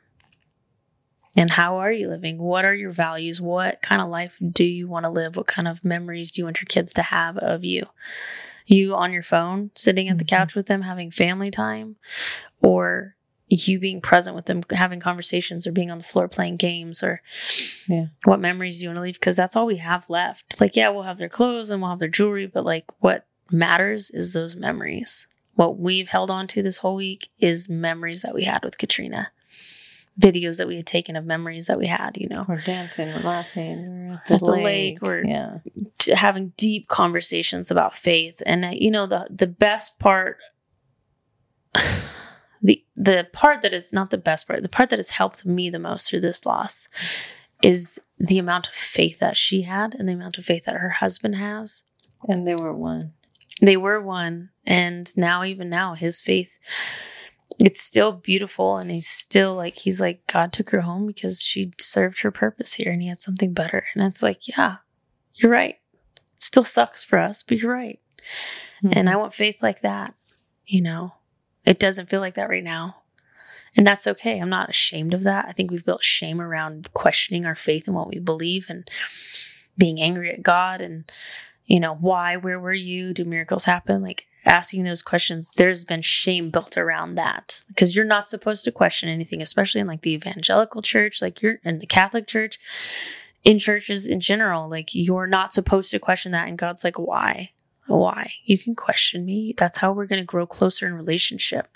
[1.34, 2.36] And how are you living?
[2.36, 3.40] What are your values?
[3.40, 5.34] What kind of life do you want to live?
[5.34, 7.86] What kind of memories do you want your kids to have of you?
[8.66, 10.28] You on your phone, sitting at the Mhm.
[10.28, 11.96] couch with them, having family time,
[12.60, 13.16] or
[13.48, 17.22] you being present with them, having conversations, or being on the floor playing games, or
[17.88, 18.06] Yeah.
[18.24, 19.14] what memories do you want to leave?
[19.20, 20.60] Because that's all we have left.
[20.60, 24.10] Like, yeah, we'll have their clothes and we'll have their jewelry, but like, what matters
[24.10, 25.26] is those memories.
[25.54, 29.32] What we've held on to this whole week is memories that we had with Katrina,
[30.20, 33.20] videos that we had taken of memories that we had, you know, We're dancing, we're
[33.20, 34.64] laughing, we're at the, At the lake.
[34.64, 35.58] lake, we're- yeah.
[35.98, 38.42] t- having deep conversations about faith.
[38.44, 40.36] And, uh, you know, the, the best part,
[42.62, 45.70] the, the part that is not the best part, the part that has helped me
[45.70, 46.88] the most through this loss
[47.62, 50.90] is the amount of faith that she had and the amount of faith that her
[50.90, 51.84] husband has.
[52.28, 53.14] And they were one.
[53.60, 56.58] they were one and now even now his faith
[57.58, 61.72] it's still beautiful and he's still like he's like god took her home because she
[61.78, 63.86] served her purpose here and he had something better.
[63.94, 64.76] And it's like yeah
[65.34, 65.76] you're right.
[66.14, 68.00] It still sucks for us but you're right.
[68.80, 68.90] Hmm.
[68.92, 70.14] And i want faith like that
[70.66, 71.14] you know?
[71.64, 72.96] It doesn't feel like that right now.
[73.76, 74.38] And that's okay.
[74.38, 75.46] I'm not ashamed of that.
[75.48, 78.88] I think we've built shame around questioning our faith and what we believe and
[79.78, 81.10] being angry at god and
[81.64, 82.36] you know why?
[82.36, 83.14] Where were you?
[83.14, 84.02] Do miracles happen?
[84.02, 87.62] Like asking those questions there's been shame built around that.
[87.68, 91.58] Because you're not supposed to question anything especially in like the evangelical church like you're
[91.64, 92.58] in the catholic church
[93.44, 97.50] in churches in general like you're not supposed to question that and god's like why?
[97.88, 98.32] Why?
[98.44, 99.54] You can question me.
[99.56, 101.68] That's how we're going to grow closer in relationship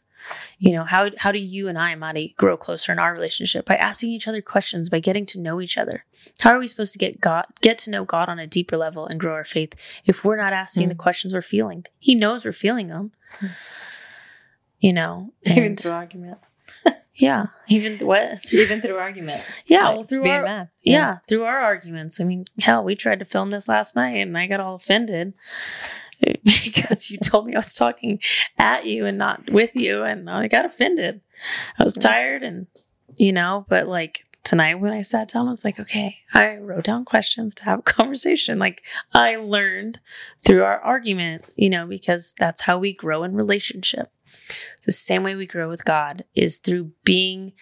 [0.58, 3.76] you know how how do you and i Madi, grow closer in our relationship by
[3.76, 6.04] asking each other questions by getting to know each other
[6.40, 9.06] how are we supposed to get god get to know god on a deeper level
[9.06, 9.74] and grow our faith
[10.04, 10.98] if we're not asking the Mm.
[10.98, 13.50] questions we're feeling he knows we're feeling them Mm.
[14.80, 16.38] you know even through argument.
[17.14, 19.42] yeah even what Even through argument.
[19.66, 20.68] yeah Like, well through being our mad.
[20.82, 21.18] yeah.
[21.28, 22.20] through our arguments.
[22.20, 25.32] I mean, hell, we tried to film this last night and I got all offended
[26.44, 28.20] because you told me I was talking
[28.58, 30.02] at you and not with you.
[30.02, 31.20] And I got offended.
[31.78, 32.66] I was tired and,
[33.16, 36.84] you know, but like tonight when I sat down, I was like, okay, I wrote
[36.84, 38.58] down questions to have a conversation.
[38.58, 40.00] Like I learned
[40.46, 44.10] through our argument, you know, because that's how we grow in relationship.
[44.76, 47.52] It's the same way we grow with God is through being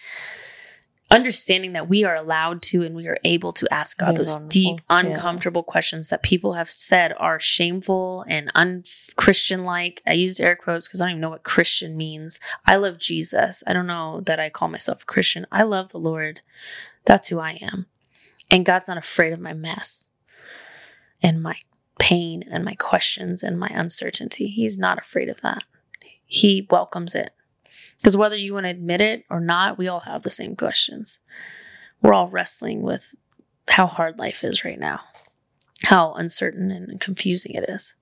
[1.11, 4.79] understanding that we are allowed to and we are able to ask God those deep,
[4.89, 4.99] yeah.
[4.99, 10.01] uncomfortable questions that people have said are shameful and unchristian like.
[10.05, 12.39] I used air quotes because I don't even know what Christian means.
[12.65, 13.63] I love Jesus.
[13.67, 15.45] I don't know that I call myself a Christian.
[15.51, 16.41] I love the Lord.
[17.05, 17.85] That's who I am.
[18.49, 20.09] And God's not afraid of my mess
[21.21, 21.57] and my
[21.99, 24.47] pain and my questions and my uncertainty.
[24.47, 25.63] He's not afraid of that.
[26.25, 27.31] He welcomes it.
[27.97, 31.19] Because whether you want to admit it or not, we all have the same questions.
[32.01, 33.15] We're all wrestling with
[33.67, 35.01] how hard life is right now,
[35.83, 37.95] how uncertain and confusing it is.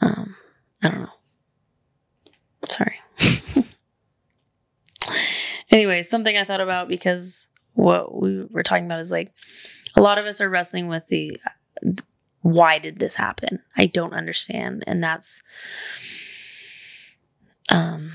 [0.00, 0.36] Um,
[0.82, 1.08] I don't know.
[2.68, 2.96] Sorry.
[5.70, 9.32] anyway, something I thought about because what we were talking about is like
[9.94, 11.40] a lot of us are wrestling with the
[12.42, 13.60] why did this happen?
[13.76, 14.84] I don't understand.
[14.86, 15.42] And that's
[17.70, 18.12] um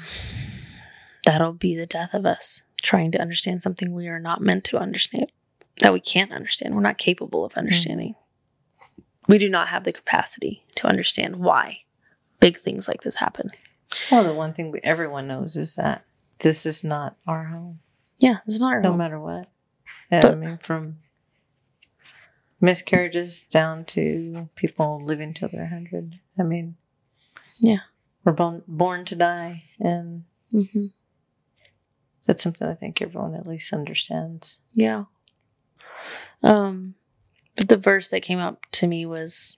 [1.31, 4.77] that'll be the death of us trying to understand something we are not meant to
[4.77, 5.31] understand
[5.79, 8.15] that we can't understand we're not capable of understanding
[9.27, 11.79] we do not have the capacity to understand why
[12.41, 13.49] big things like this happen
[14.11, 16.03] Well, the one thing we, everyone knows is that
[16.39, 17.79] this is not our home,
[18.19, 18.83] yeah it's not our home.
[18.83, 18.97] no home.
[18.97, 19.47] matter what.
[20.11, 20.97] I But- mean, from
[22.59, 26.19] miscarriages down to people living till they're 100.
[26.39, 26.75] I mean,
[27.59, 27.79] Yeah.
[28.23, 29.63] We're born, born to die.
[29.79, 30.93] And Mhm.
[32.25, 34.59] That's something I think everyone at least understands.
[34.73, 35.05] Yeah.
[36.43, 36.95] Um
[37.67, 39.57] the verse that came up to me was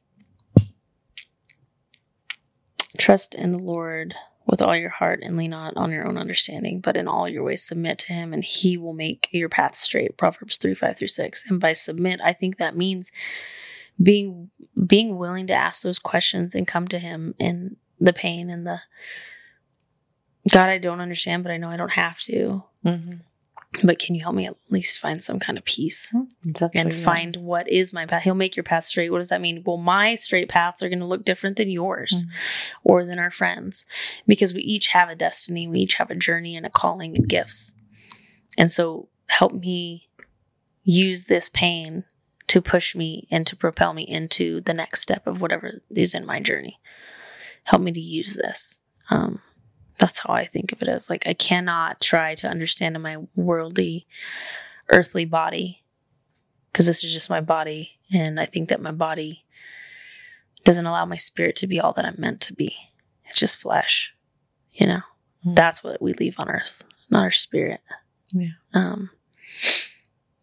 [2.98, 4.14] trust in the Lord
[4.46, 7.44] with all your heart and lean not on your own understanding, but in all your
[7.44, 10.18] ways submit to him and he will make your path straight.
[10.18, 11.46] Proverbs 3, 5 through 6.
[11.50, 13.12] And by submit, I think that means
[14.02, 14.50] being
[14.88, 18.80] being willing to ask those questions and come to him in the pain and the
[20.50, 22.64] God, I don't understand, but I know I don't have to.
[22.86, 23.14] Mm-hmm.
[23.84, 26.14] But can you help me at least find some kind of peace?
[26.46, 28.22] That's and find what is my path.
[28.24, 29.12] He'll make your path straight.
[29.12, 29.64] What does that mean?
[29.66, 32.26] Well, my straight paths are going to look different than yours
[32.84, 33.86] or than our friends
[34.28, 35.68] because we each have a destiny.
[35.68, 37.74] We each have a journey and a calling and gifts.
[38.60, 40.08] And so help me
[40.84, 42.04] use this pain
[42.48, 46.26] to push me and to propel me into the next step of whatever is in
[46.26, 46.80] my journey.
[47.66, 48.82] Help me to use this.
[49.10, 49.42] Um,
[50.00, 53.18] that's how I think of it as like I cannot try to understand in my
[53.36, 54.08] worldly
[54.90, 55.84] earthly body
[56.72, 59.46] because this is just my body and I think that my body
[60.64, 62.76] doesn't allow my spirit to be all that I'm meant to be.
[63.26, 64.14] It's just flesh,
[64.72, 65.02] you know.
[65.46, 65.56] Mm.
[65.56, 67.82] That's what we leave on earth, not our spirit.
[68.32, 68.50] Yeah.
[68.74, 69.10] Um,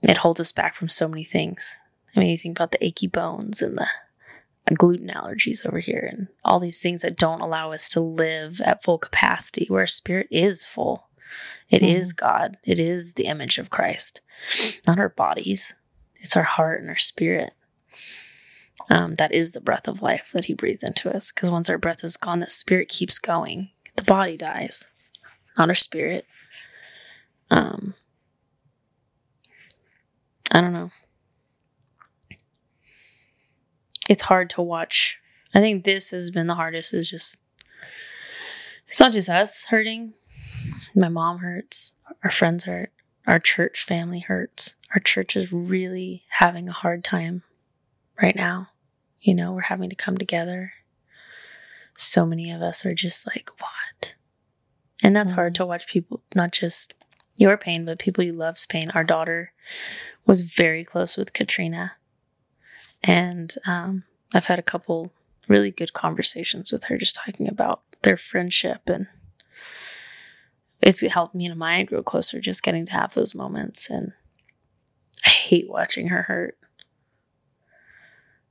[0.02, 1.78] it holds us back from so many things.
[2.14, 3.86] I mean, you think about the achy bones and the
[4.76, 8.82] gluten allergies over here and all these things that don't allow us to live at
[8.82, 11.08] full capacity where our spirit is full.
[11.68, 11.88] It Mhm.
[11.96, 12.58] is God.
[12.64, 14.20] It is the image of Christ,
[14.86, 15.74] not our bodies.
[16.16, 17.54] It's our heart and our spirit.
[18.88, 21.30] Um, that is the breath of life that He breathed into us.
[21.32, 23.70] Because once our breath is gone, the spirit keeps going.
[23.96, 24.90] The body dies,
[25.56, 26.26] not our spirit.
[27.50, 27.94] Um,
[30.50, 30.90] I don't know.
[34.10, 35.20] It's hard to watch.
[35.54, 36.92] I think this has been the hardest.
[36.92, 37.38] Is just
[38.88, 40.14] it's not just us hurting.
[40.96, 41.92] My mom hurts.
[42.24, 42.90] Our friends hurt.
[43.28, 44.74] Our church family hurts.
[44.92, 47.44] Our church is really having a hard time
[48.20, 48.70] right now.
[49.20, 50.72] You know, we're having to come together.
[51.94, 54.16] So many of us are just like, what?
[55.04, 55.68] And that's hard to mm-hmm.
[55.68, 56.94] watch people, not just
[57.36, 58.90] your pain, but people you love's pain.
[58.90, 59.52] Our daughter
[60.26, 61.92] was very close with Katrina.
[63.02, 65.12] And um, I've had a couple
[65.48, 69.08] really good conversations with her just talking about their friendship and
[70.80, 74.12] it's helped me and Maya grow closer just getting to have those moments and
[75.26, 76.56] I hate watching her hurt.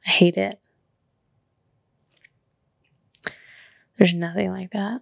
[0.05, 0.59] I hate it.
[3.97, 5.01] There's nothing like that.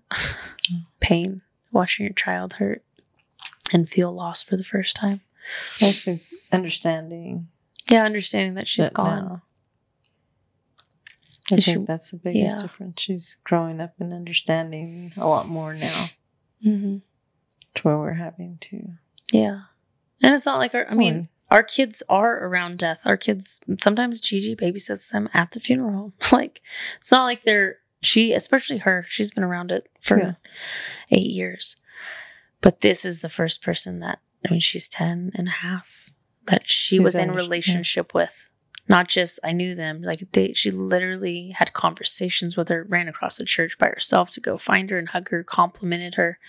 [1.00, 2.84] Pain, watching your child hurt
[3.74, 5.22] and feel lost for the first time.
[5.82, 7.50] Actually, understanding
[7.90, 9.26] Yeah, understanding that she's that gone.
[9.26, 9.42] now.
[11.52, 12.62] I Is she- think that's the biggest yeah.
[12.62, 13.02] difference.
[13.02, 16.06] She's growing up and understanding a lot more now
[16.62, 16.98] hmm
[17.76, 18.94] to where we're having to.
[19.32, 19.62] Yeah.
[20.24, 23.02] And it's not like our, I mean, our kids are around death.
[23.06, 26.14] Our kids, sometimes Gigi babysits them at the funeral.
[26.32, 26.62] like,
[27.00, 30.32] it's not like they're, she, especially her, she's been around it for Yeah.
[31.12, 31.78] eight years.
[32.62, 36.07] But this is the first person that, I mean, she's 10 and a half
[36.48, 37.38] that she was in under- yeah.
[37.38, 38.50] relationship with.
[38.90, 43.38] Not just I knew them, like they, she literally had conversations with her, ran across
[43.38, 46.40] the church by herself to go find her and hug her, complimented her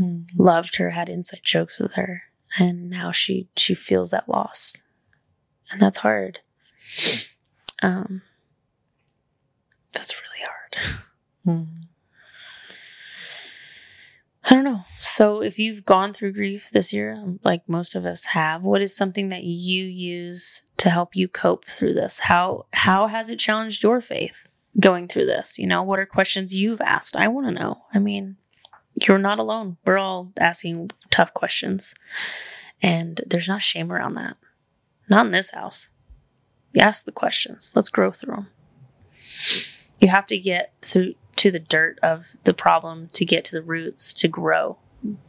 [0.00, 0.26] Mhm.
[0.36, 2.22] loved her, had inside jokes with her,
[2.58, 4.76] and now she she feels that loss,
[5.70, 6.40] and that's hard.
[7.82, 8.22] Um,
[9.92, 11.00] that's really hard.
[11.46, 11.82] Mhm.
[14.50, 14.82] I don't know.
[14.98, 18.82] So, if you've gone through grief this year, um, like most of us have, what
[18.82, 22.18] is something that you use to help you cope through this?
[22.18, 25.56] How how has it challenged your faith going through this?
[25.60, 27.16] You know, what are questions you've asked?
[27.16, 27.82] I want to know.
[27.94, 28.38] I mean,
[29.06, 29.76] you're not alone.
[29.86, 31.94] We're all asking tough questions,
[32.82, 34.36] and there's not shame around that.
[35.08, 35.90] Not in this house.
[36.72, 37.72] You ask the questions.
[37.76, 38.48] Let's grow through them.
[40.00, 43.62] You have to get through to the dirt of the problem to get to the
[43.62, 44.76] roots to grow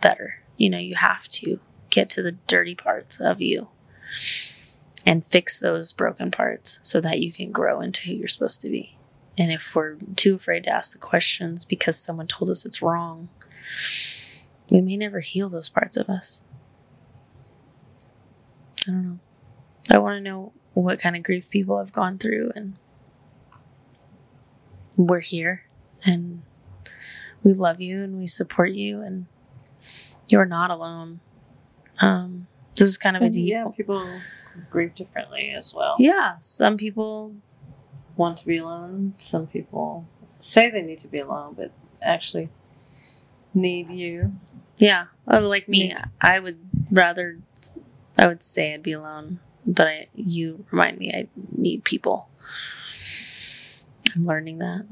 [0.02, 0.42] better.
[0.58, 3.70] You know, you have to get to the dirty parts of you
[5.06, 8.70] and fix those broken parts so that you can grow into who you're supposed to
[8.70, 8.98] be.
[9.38, 13.30] And if we're too afraid to ask the questions because someone told us it's wrong,
[14.70, 16.42] we may never heal those parts of us.
[18.86, 19.20] I don't know.
[19.90, 22.78] I want to know what kind of grief people have gone through and
[24.98, 25.64] we're here
[26.06, 26.42] and
[27.44, 29.26] we love you and we support you and
[30.28, 31.20] you're not alone.
[32.00, 33.50] Um, this is kind of a deep.
[33.50, 34.22] yeah, people
[34.70, 35.96] grieve differently as well.
[36.00, 37.36] Yeah, some people.
[38.18, 39.14] Want to be alone.
[39.18, 40.06] Some people
[40.40, 42.50] say they need to be alone, but actually
[43.54, 44.34] need you.
[44.78, 46.00] Yeah, like me, Neat.
[46.20, 46.60] I would
[46.92, 47.40] rather.
[48.18, 52.30] I would say I'd be alone, but I, you remind me I need people.
[54.14, 54.86] I'm learning that.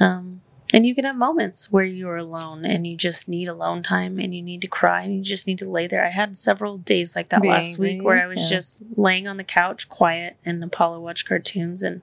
[0.00, 0.40] Um,
[0.72, 4.34] and you can have moments where you're alone and you just need alone time and
[4.34, 6.04] you need to cry and you just need to lay there.
[6.04, 8.56] I had several days like that Be last week angry, where I was yeah.
[8.56, 12.02] just laying on the couch, quiet, and Apollo watched cartoons, and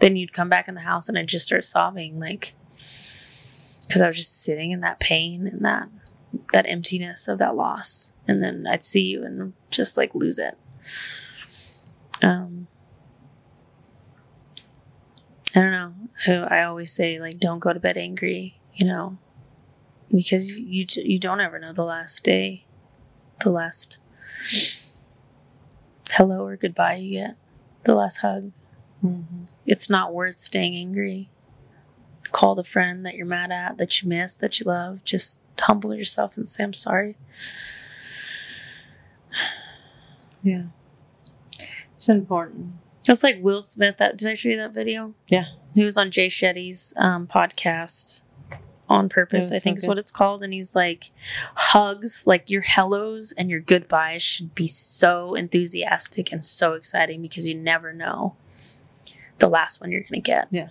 [0.00, 2.54] then you'd come back in the house and I'd just start sobbing, like
[3.86, 5.88] because I was just sitting in that pain and that
[6.52, 10.58] that emptiness of that loss, and then I'd see you and just like lose it.
[12.20, 12.51] Um,
[15.54, 15.92] I don't know.
[16.26, 19.18] Who I always say like, don't go to bed angry, you know,
[20.14, 22.64] because you you don't ever know the last day,
[23.42, 23.98] the last
[26.12, 27.36] hello or goodbye you get,
[27.84, 28.52] the last hug.
[29.04, 29.44] Mm-hmm.
[29.66, 31.28] It's not worth staying angry.
[32.30, 35.04] Call the friend that you're mad at, that you miss, that you love.
[35.04, 37.16] Just humble yourself and say, I'm sorry.
[40.42, 40.64] Yeah.
[41.94, 42.74] It's important.
[43.08, 43.96] It's like Will Smith.
[43.98, 45.14] That did I show you that video?
[45.28, 45.46] Yeah.
[45.74, 48.22] He was on Jay Shetty's um, podcast
[48.88, 49.50] on purpose.
[49.50, 51.10] I think so is what it's called, and he's like,
[51.54, 57.48] hugs, like your hellos and your goodbyes should be so enthusiastic and so exciting because
[57.48, 58.36] you never know
[59.38, 60.48] the last one you're gonna get.
[60.50, 60.68] Yeah.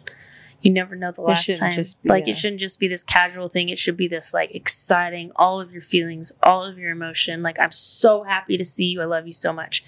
[0.62, 1.74] You never know the last time.
[1.76, 3.70] be like a- it shouldn't just be this casual thing.
[3.70, 7.42] It should be this like exciting, all of your feelings, all of your emotion.
[7.42, 9.02] Like I'm so happy to see you.
[9.02, 9.84] I love you so much.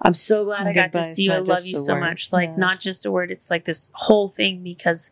[0.00, 1.32] I'm so glad And I got to see you.
[1.32, 2.00] I love you so word.
[2.00, 2.32] much.
[2.32, 2.58] Like Yes.
[2.58, 3.30] not just a word.
[3.30, 5.10] It's like this whole thing because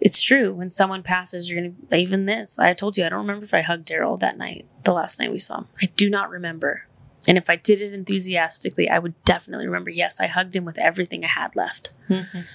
[0.00, 0.52] it's true.
[0.54, 2.58] When someone passes, you're gonna even this.
[2.58, 5.30] I told you I don't remember if I hugged Daryl that night, the last night
[5.30, 5.68] we saw him.
[5.80, 6.86] I do not remember.
[7.28, 9.90] And if I did it enthusiastically, I would definitely remember.
[9.90, 12.46] Yes, I hugged him with everything I had left Mhm.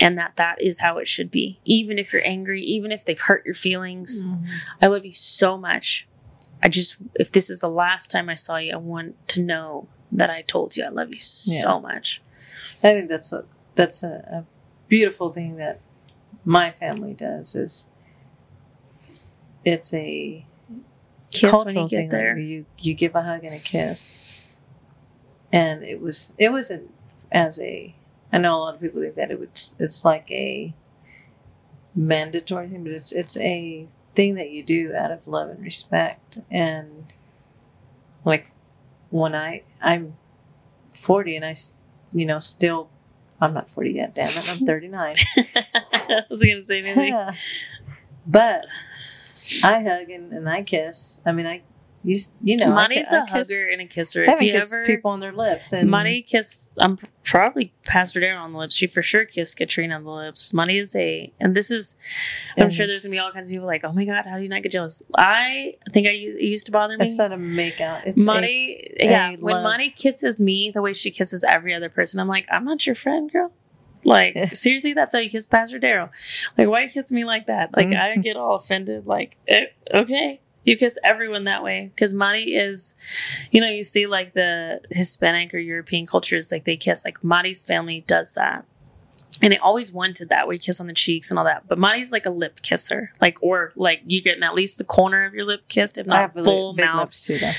[0.00, 1.60] And that that is how it should be.
[1.64, 4.24] Even if you're angry even if they've hurt your feelings.
[4.24, 4.46] Mhm.
[4.82, 6.06] i love you so much.
[6.62, 9.86] I just if this is the last time i saw you i want to know
[10.10, 12.22] that i told you i love you so much.
[12.82, 14.44] I think that's a that's a, a
[14.88, 15.80] beautiful thing that
[16.44, 17.86] my family does is
[19.64, 20.44] it's a
[21.30, 22.38] kiss when you get like, there.
[22.38, 24.14] you you give a hug and a kiss,
[25.52, 26.90] and it was it wasn't
[27.32, 27.94] as a.
[28.34, 30.74] I know a lot of people think that it was it's like a
[31.94, 36.38] mandatory thing, but it's it's a thing that you do out of love and respect,
[36.50, 37.12] and
[38.24, 38.50] like
[39.10, 40.16] when I I'm
[40.90, 41.54] forty and I
[42.12, 42.90] you know still
[43.40, 44.16] I'm not forty yet.
[44.16, 45.14] Damn it, I'm thirty nine.
[45.36, 47.16] i was gonna say anything
[48.26, 48.66] but
[49.62, 51.20] I hug and, and I kiss.
[51.24, 51.62] I mean, I
[52.04, 54.28] you you know, I Monty's ki- a I kiss- hugger and a kisser I if
[54.30, 56.72] haven't you kissed ever people on their lips, and Money kissed.
[56.78, 58.76] I'm probably Pastor Darren on the lips.
[58.76, 60.52] She for sure kissed Katrina on the lips.
[60.52, 61.96] Money is a, and this is.
[62.58, 64.42] I'm sure there's gonna be all kinds of people like, oh my god, how do
[64.42, 65.02] you not get jealous?
[65.16, 67.04] I think I used, it used to bother me.
[67.06, 68.06] It's not a make out.
[68.06, 69.30] It's a, Money, yeah.
[69.30, 69.64] a When love.
[69.64, 72.94] Money kisses me the way she kisses every other person, I'm like, I'm not your
[72.94, 73.50] friend, girl.
[74.04, 76.10] Like seriously, that's how you kiss Pastor Daryl.
[76.58, 77.74] Like, why you kiss me like that?
[77.74, 79.06] Like, I get all offended.
[79.06, 82.94] Like, eh, okay, you kiss everyone that way because Monty is,
[83.50, 87.04] you know, you see like the Hispanic or European cultures, like they kiss.
[87.04, 88.64] Like Monty's family does that.
[89.42, 91.66] And it always wanted that where you kiss on the cheeks and all that.
[91.68, 95.24] But Monty's like a lip kisser, like or like you getting at least the corner
[95.24, 97.52] of your lip kissed, if not full mouth too, though.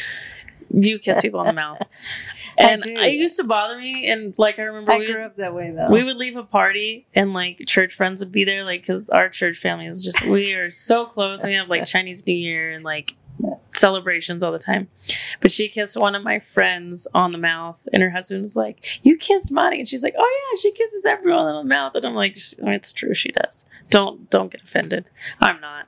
[0.69, 1.81] you kiss people on the mouth.
[2.57, 2.95] And do.
[2.97, 5.71] I, used to bother me, and like I remember I we, grew up that way
[5.71, 5.89] though.
[5.89, 9.29] we would leave a party, and like church friends would be there, like because our
[9.29, 11.45] church family is just we are so close.
[11.45, 13.15] We have like Chinese New Year and like
[13.73, 14.87] celebrations all the time.
[15.41, 18.99] But she kissed one of my friends on the mouth, and her husband was like,
[19.03, 22.05] "You kissed Monty," and she's like, "Oh yeah, she kisses everyone on the mouth," and
[22.05, 23.65] I'm like, "Oh, "It's true, she does.
[23.89, 25.05] Don't don't get offended.
[25.39, 25.87] I'm not."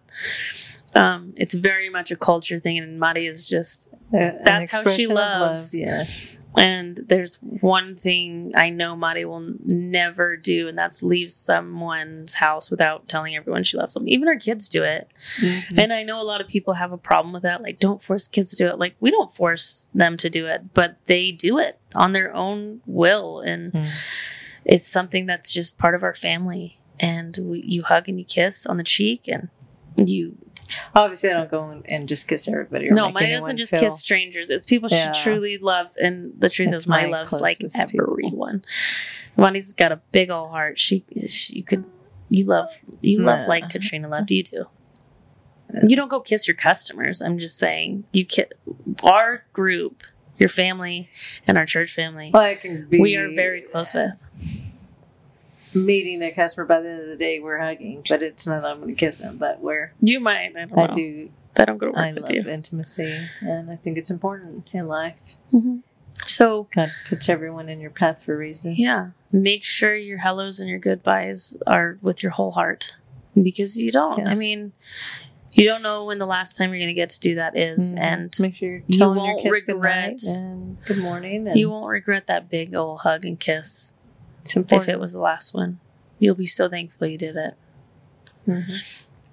[0.96, 5.12] Um, it's very much a culture thing, and Monty is just That's how she of
[5.12, 5.76] love, loves.
[5.76, 6.06] Yeah,
[6.58, 12.72] And there's one thing I know Mari will never do, and that's leave someone's house
[12.72, 14.08] without telling everyone she loves them.
[14.08, 15.08] Even our kids do it.
[15.40, 15.78] Mhm.
[15.80, 17.62] And I know a lot of people have a problem with that.
[17.62, 18.80] Like, don't force kids to do it.
[18.80, 22.82] Like, we don't force them to do it, but they do it on their own
[22.86, 23.42] will.
[23.42, 23.88] And Mm.
[24.66, 26.80] it's something that's just part of our family.
[27.00, 29.50] And we, you hug and you kiss on the cheek, and
[29.98, 30.36] you
[30.96, 32.90] obviously I don't go and- and just kiss everybody.
[32.90, 34.50] No, Money doesn't just feel- kiss strangers.
[34.50, 35.12] It's people Yeah.
[35.12, 38.64] she truly loves, and the truth It's is, my loves like everyone.
[39.36, 40.78] Money's got a big old heart.
[40.78, 41.86] She, she you could,
[42.30, 42.68] you love,
[43.02, 43.48] you love Nah.
[43.48, 44.66] like Katrina loved you do.
[45.86, 47.22] You don't go kiss your customers.
[47.22, 48.46] I'm just saying, you kiss
[49.04, 50.04] our group,
[50.38, 51.10] your family,
[51.46, 52.32] and our church family.
[52.34, 53.00] Well, I can be.
[53.02, 54.12] we are very close with.
[55.74, 57.40] Meeting a customer by the end of the day.
[57.40, 59.38] We're hugging, but it's not that I'm going to kiss them.
[59.38, 60.54] But we're You might.
[60.58, 61.30] I don't I do.
[61.56, 62.48] I don't go to work I with love you.
[62.50, 65.38] intimacy, and I think it's important in life.
[65.54, 65.82] Mhm.
[66.26, 68.76] So God puts everyone in your path for a reason.
[68.76, 69.10] Yeah.
[69.32, 72.96] Make sure your hellos and your goodbyes are with your whole heart
[73.42, 74.26] because you don't.
[74.28, 74.74] I mean,
[75.52, 77.94] you don't know when the last time you're going to get to do that is,
[77.94, 78.00] Mhm.
[78.00, 81.48] and make sure you're you telling won't your kids regret- good and good morning.
[81.48, 83.94] And you won't regret that big old hug and kiss
[84.56, 85.80] it's if it was the last one.
[86.20, 87.54] You'll be so thankful you did it.
[88.48, 88.84] Mhm.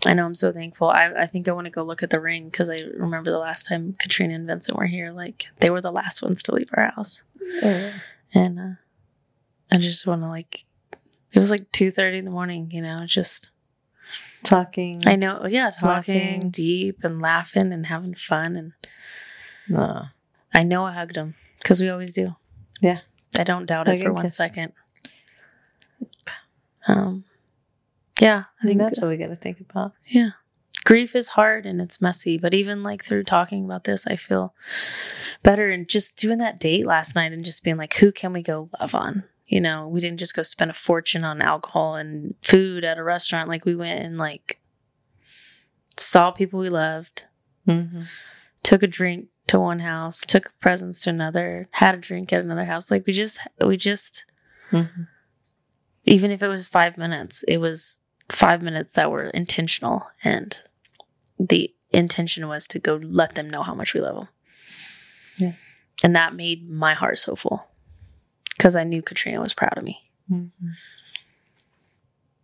[0.07, 0.89] I know I'm so thankful.
[0.89, 3.39] I, I think I want to go look at the ring because I remember the
[3.39, 5.13] last time Katrina and Vincent were here.
[5.13, 7.25] Like they were the last ones to leave our house.
[7.63, 7.93] Yeah.
[8.35, 8.69] and uh,
[9.73, 10.65] I just want to like.
[11.33, 13.05] It was like two thirty in the morning, you know.
[13.07, 13.49] Just
[14.43, 15.01] Talking.
[15.07, 16.51] I know, yeah, talking Laughing.
[16.51, 20.03] deep and laughing and having fun, and
[20.53, 22.37] I know I hugged him because we always do.
[22.81, 23.01] Yeah.
[23.39, 24.37] I don't doubt Hug it for one kiss.
[24.37, 24.73] second.
[26.87, 27.25] Um,
[28.21, 29.93] yeah, I think that's what we got to think about.
[30.07, 30.31] yeah,
[30.85, 34.55] grief is hard and it's messy, but even like through talking about this, I feel
[35.43, 35.71] better.
[35.71, 38.69] And just doing that date last night and just being like, who can we go
[38.81, 39.25] love on?
[39.47, 43.03] You know, we didn't just go spend a fortune on alcohol and food at a
[43.05, 43.49] restaurant.
[43.49, 44.59] Like we went and like
[45.97, 47.27] saw people we loved,
[47.67, 48.03] Mm-hmm.
[48.63, 52.67] took a drink to one house, took presents to another, had a drink at another
[52.67, 52.91] house.
[52.91, 54.25] Like we just, we just,
[54.71, 55.03] Mm-hmm.
[56.05, 57.99] Even if it was five minutes, it was
[58.31, 60.07] five minutes that were intentional.
[60.23, 60.61] And
[61.39, 64.29] the intention was to go let them know how much we love them.
[65.39, 65.53] Yeah.
[66.03, 67.67] And that made my heart so full
[68.57, 70.11] because I knew Katrina was proud of me.
[70.31, 70.69] Mm-hmm.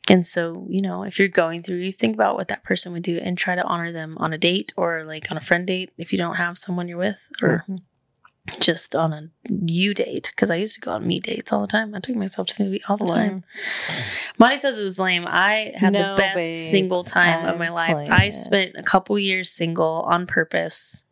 [0.09, 3.05] And so, you know, if you're going through, you think about what that person would
[3.05, 5.91] do and try to honor them on a date or like on a friend date
[5.99, 7.83] if you don't have someone you're with or Mhm.
[8.61, 10.31] Just on a you date.
[10.35, 11.95] Because I used to go on me dates all the time.
[11.95, 13.45] I took myself to the movie all the time.
[14.39, 15.25] Monty says it was lame.
[15.27, 16.71] I had No, the best babe.
[16.71, 17.97] single time of I'm my life.
[18.11, 18.33] I it.
[18.33, 21.03] spent a couple years single on purpose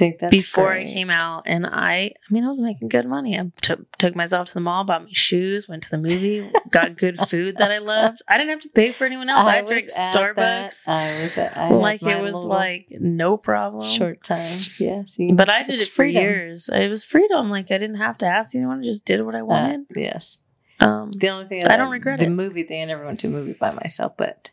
[0.00, 3.38] think that's before I came out, and I, I mean, I was making good money.
[3.38, 6.96] I took took myself to the mall, bought me shoes, went to the movie, got
[6.96, 8.22] good food that I loved.
[8.26, 9.46] I didn't have to pay for anyone else.
[9.46, 10.84] I, drank Starbucks.
[10.86, 13.84] that- I was at, I like it was like no problem.
[13.86, 14.58] short time.
[14.78, 16.22] Yes, you- But I did it for freedom.
[16.22, 16.68] years.
[16.72, 17.50] It was freedom.
[17.50, 18.80] Like I didn't have to ask anyone.
[18.80, 19.80] I just did what I Uh, wanted.
[19.94, 20.42] yes.
[20.80, 22.30] Um, The only thing I don't regret the it.
[22.30, 22.82] movie thing.
[22.82, 24.50] I never went to a movie by myself, but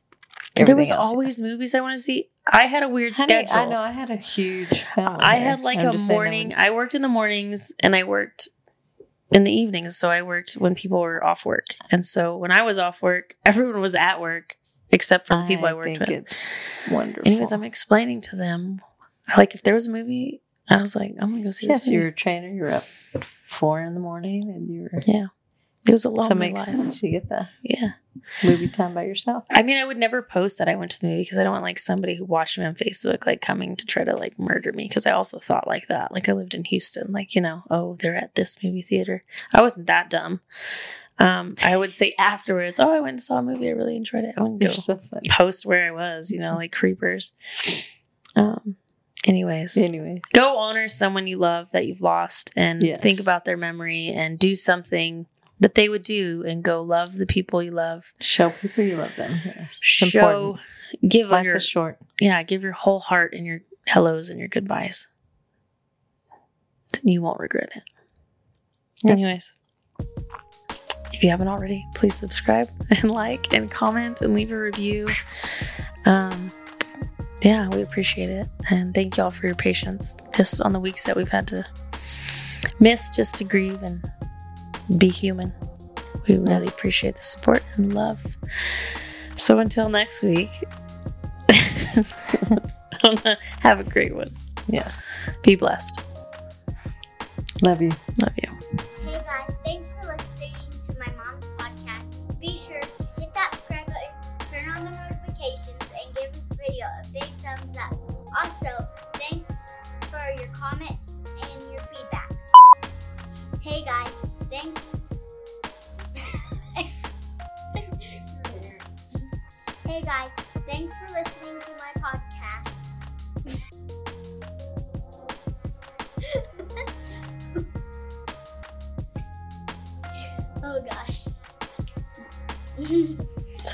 [0.65, 2.29] there was else- always movies I wanted to see.
[2.51, 3.55] I had a weird Honey, schedule.
[3.55, 4.85] I know I had a huge.
[4.95, 6.53] I had like I'm a I morning.
[6.55, 8.49] I worked in the mornings and I worked
[9.31, 9.97] in the evenings.
[9.97, 11.67] So I worked when people were off work.
[11.91, 14.57] And so when I was off work, everyone was at work
[14.89, 16.09] except for the people I, worked think with.
[16.09, 16.37] it's
[16.89, 17.27] wonderful.
[17.27, 18.79] Anyways, I'm explaining to them
[19.35, 21.91] like if there was a movie, I was like, I'm gonna go see yes, this.
[21.91, 22.47] you're a trainer.
[22.47, 24.89] You're up at four in the morning, and you're
[25.87, 26.75] It was a long so it makes life.
[26.75, 27.01] sense.
[27.03, 27.91] You get the Yeah.
[28.43, 29.45] movie time by yourself.
[29.49, 31.53] I mean, I would never post that I went to the movie because I don't
[31.53, 34.73] want like somebody who watched me on Facebook like coming to try to like murder
[34.73, 34.87] me.
[34.87, 36.11] Because I also thought like that.
[36.11, 39.23] Like I lived in Houston, like you know, oh, they're at this movie theater.
[39.53, 40.41] I wasn't that dumb.
[41.19, 43.69] Um, I would say afterwards, oh, I went and saw a movie.
[43.69, 44.35] I really enjoyed it.
[44.37, 47.33] I wouldn't go so post where I was, you know, like creepers.
[48.35, 48.75] Um.
[49.25, 53.01] Anyways, Anyway, go honor someone you love that you've lost and Yes.
[53.01, 55.25] think about their memory and do something
[55.59, 58.13] that they would do and go love the people you love.
[58.21, 59.39] show people you love them.
[59.45, 60.59] Yes, Show, important.
[61.09, 61.97] give Life your is short.
[62.19, 65.07] yeah, give your whole heart and your hellos and your goodbyes.
[66.93, 67.83] Then you won't regret it.
[69.03, 69.11] Yep.
[69.13, 69.55] Anyways,
[71.13, 75.07] if you haven't already, please subscribe and like and comment and leave a review.
[76.05, 76.51] Um,
[77.41, 78.47] yeah, we appreciate it.
[78.69, 81.65] And thank y'all for your patience just on the weeks that we've had to
[82.79, 84.03] miss just to grieve and
[84.97, 85.53] be human.
[86.27, 88.19] We really appreciate the support and love.
[89.35, 90.49] So until next week,
[93.61, 94.33] have a great one.
[94.67, 95.01] Yes,
[95.43, 96.03] Be blessed.
[97.61, 97.91] love you.
[98.21, 98.46] Love you.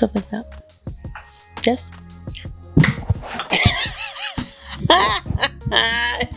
[0.04, 0.44] Stuff like that.
[1.64, 1.90] Yes?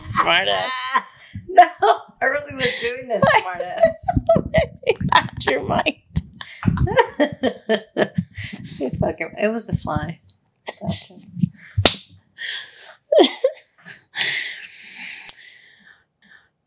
[0.00, 0.72] Smart ass.
[1.50, 1.66] No,
[2.22, 3.82] I really was doing this, smartass.
[5.14, 5.96] Out your mind.
[9.00, 10.20] fucking, it was a fly.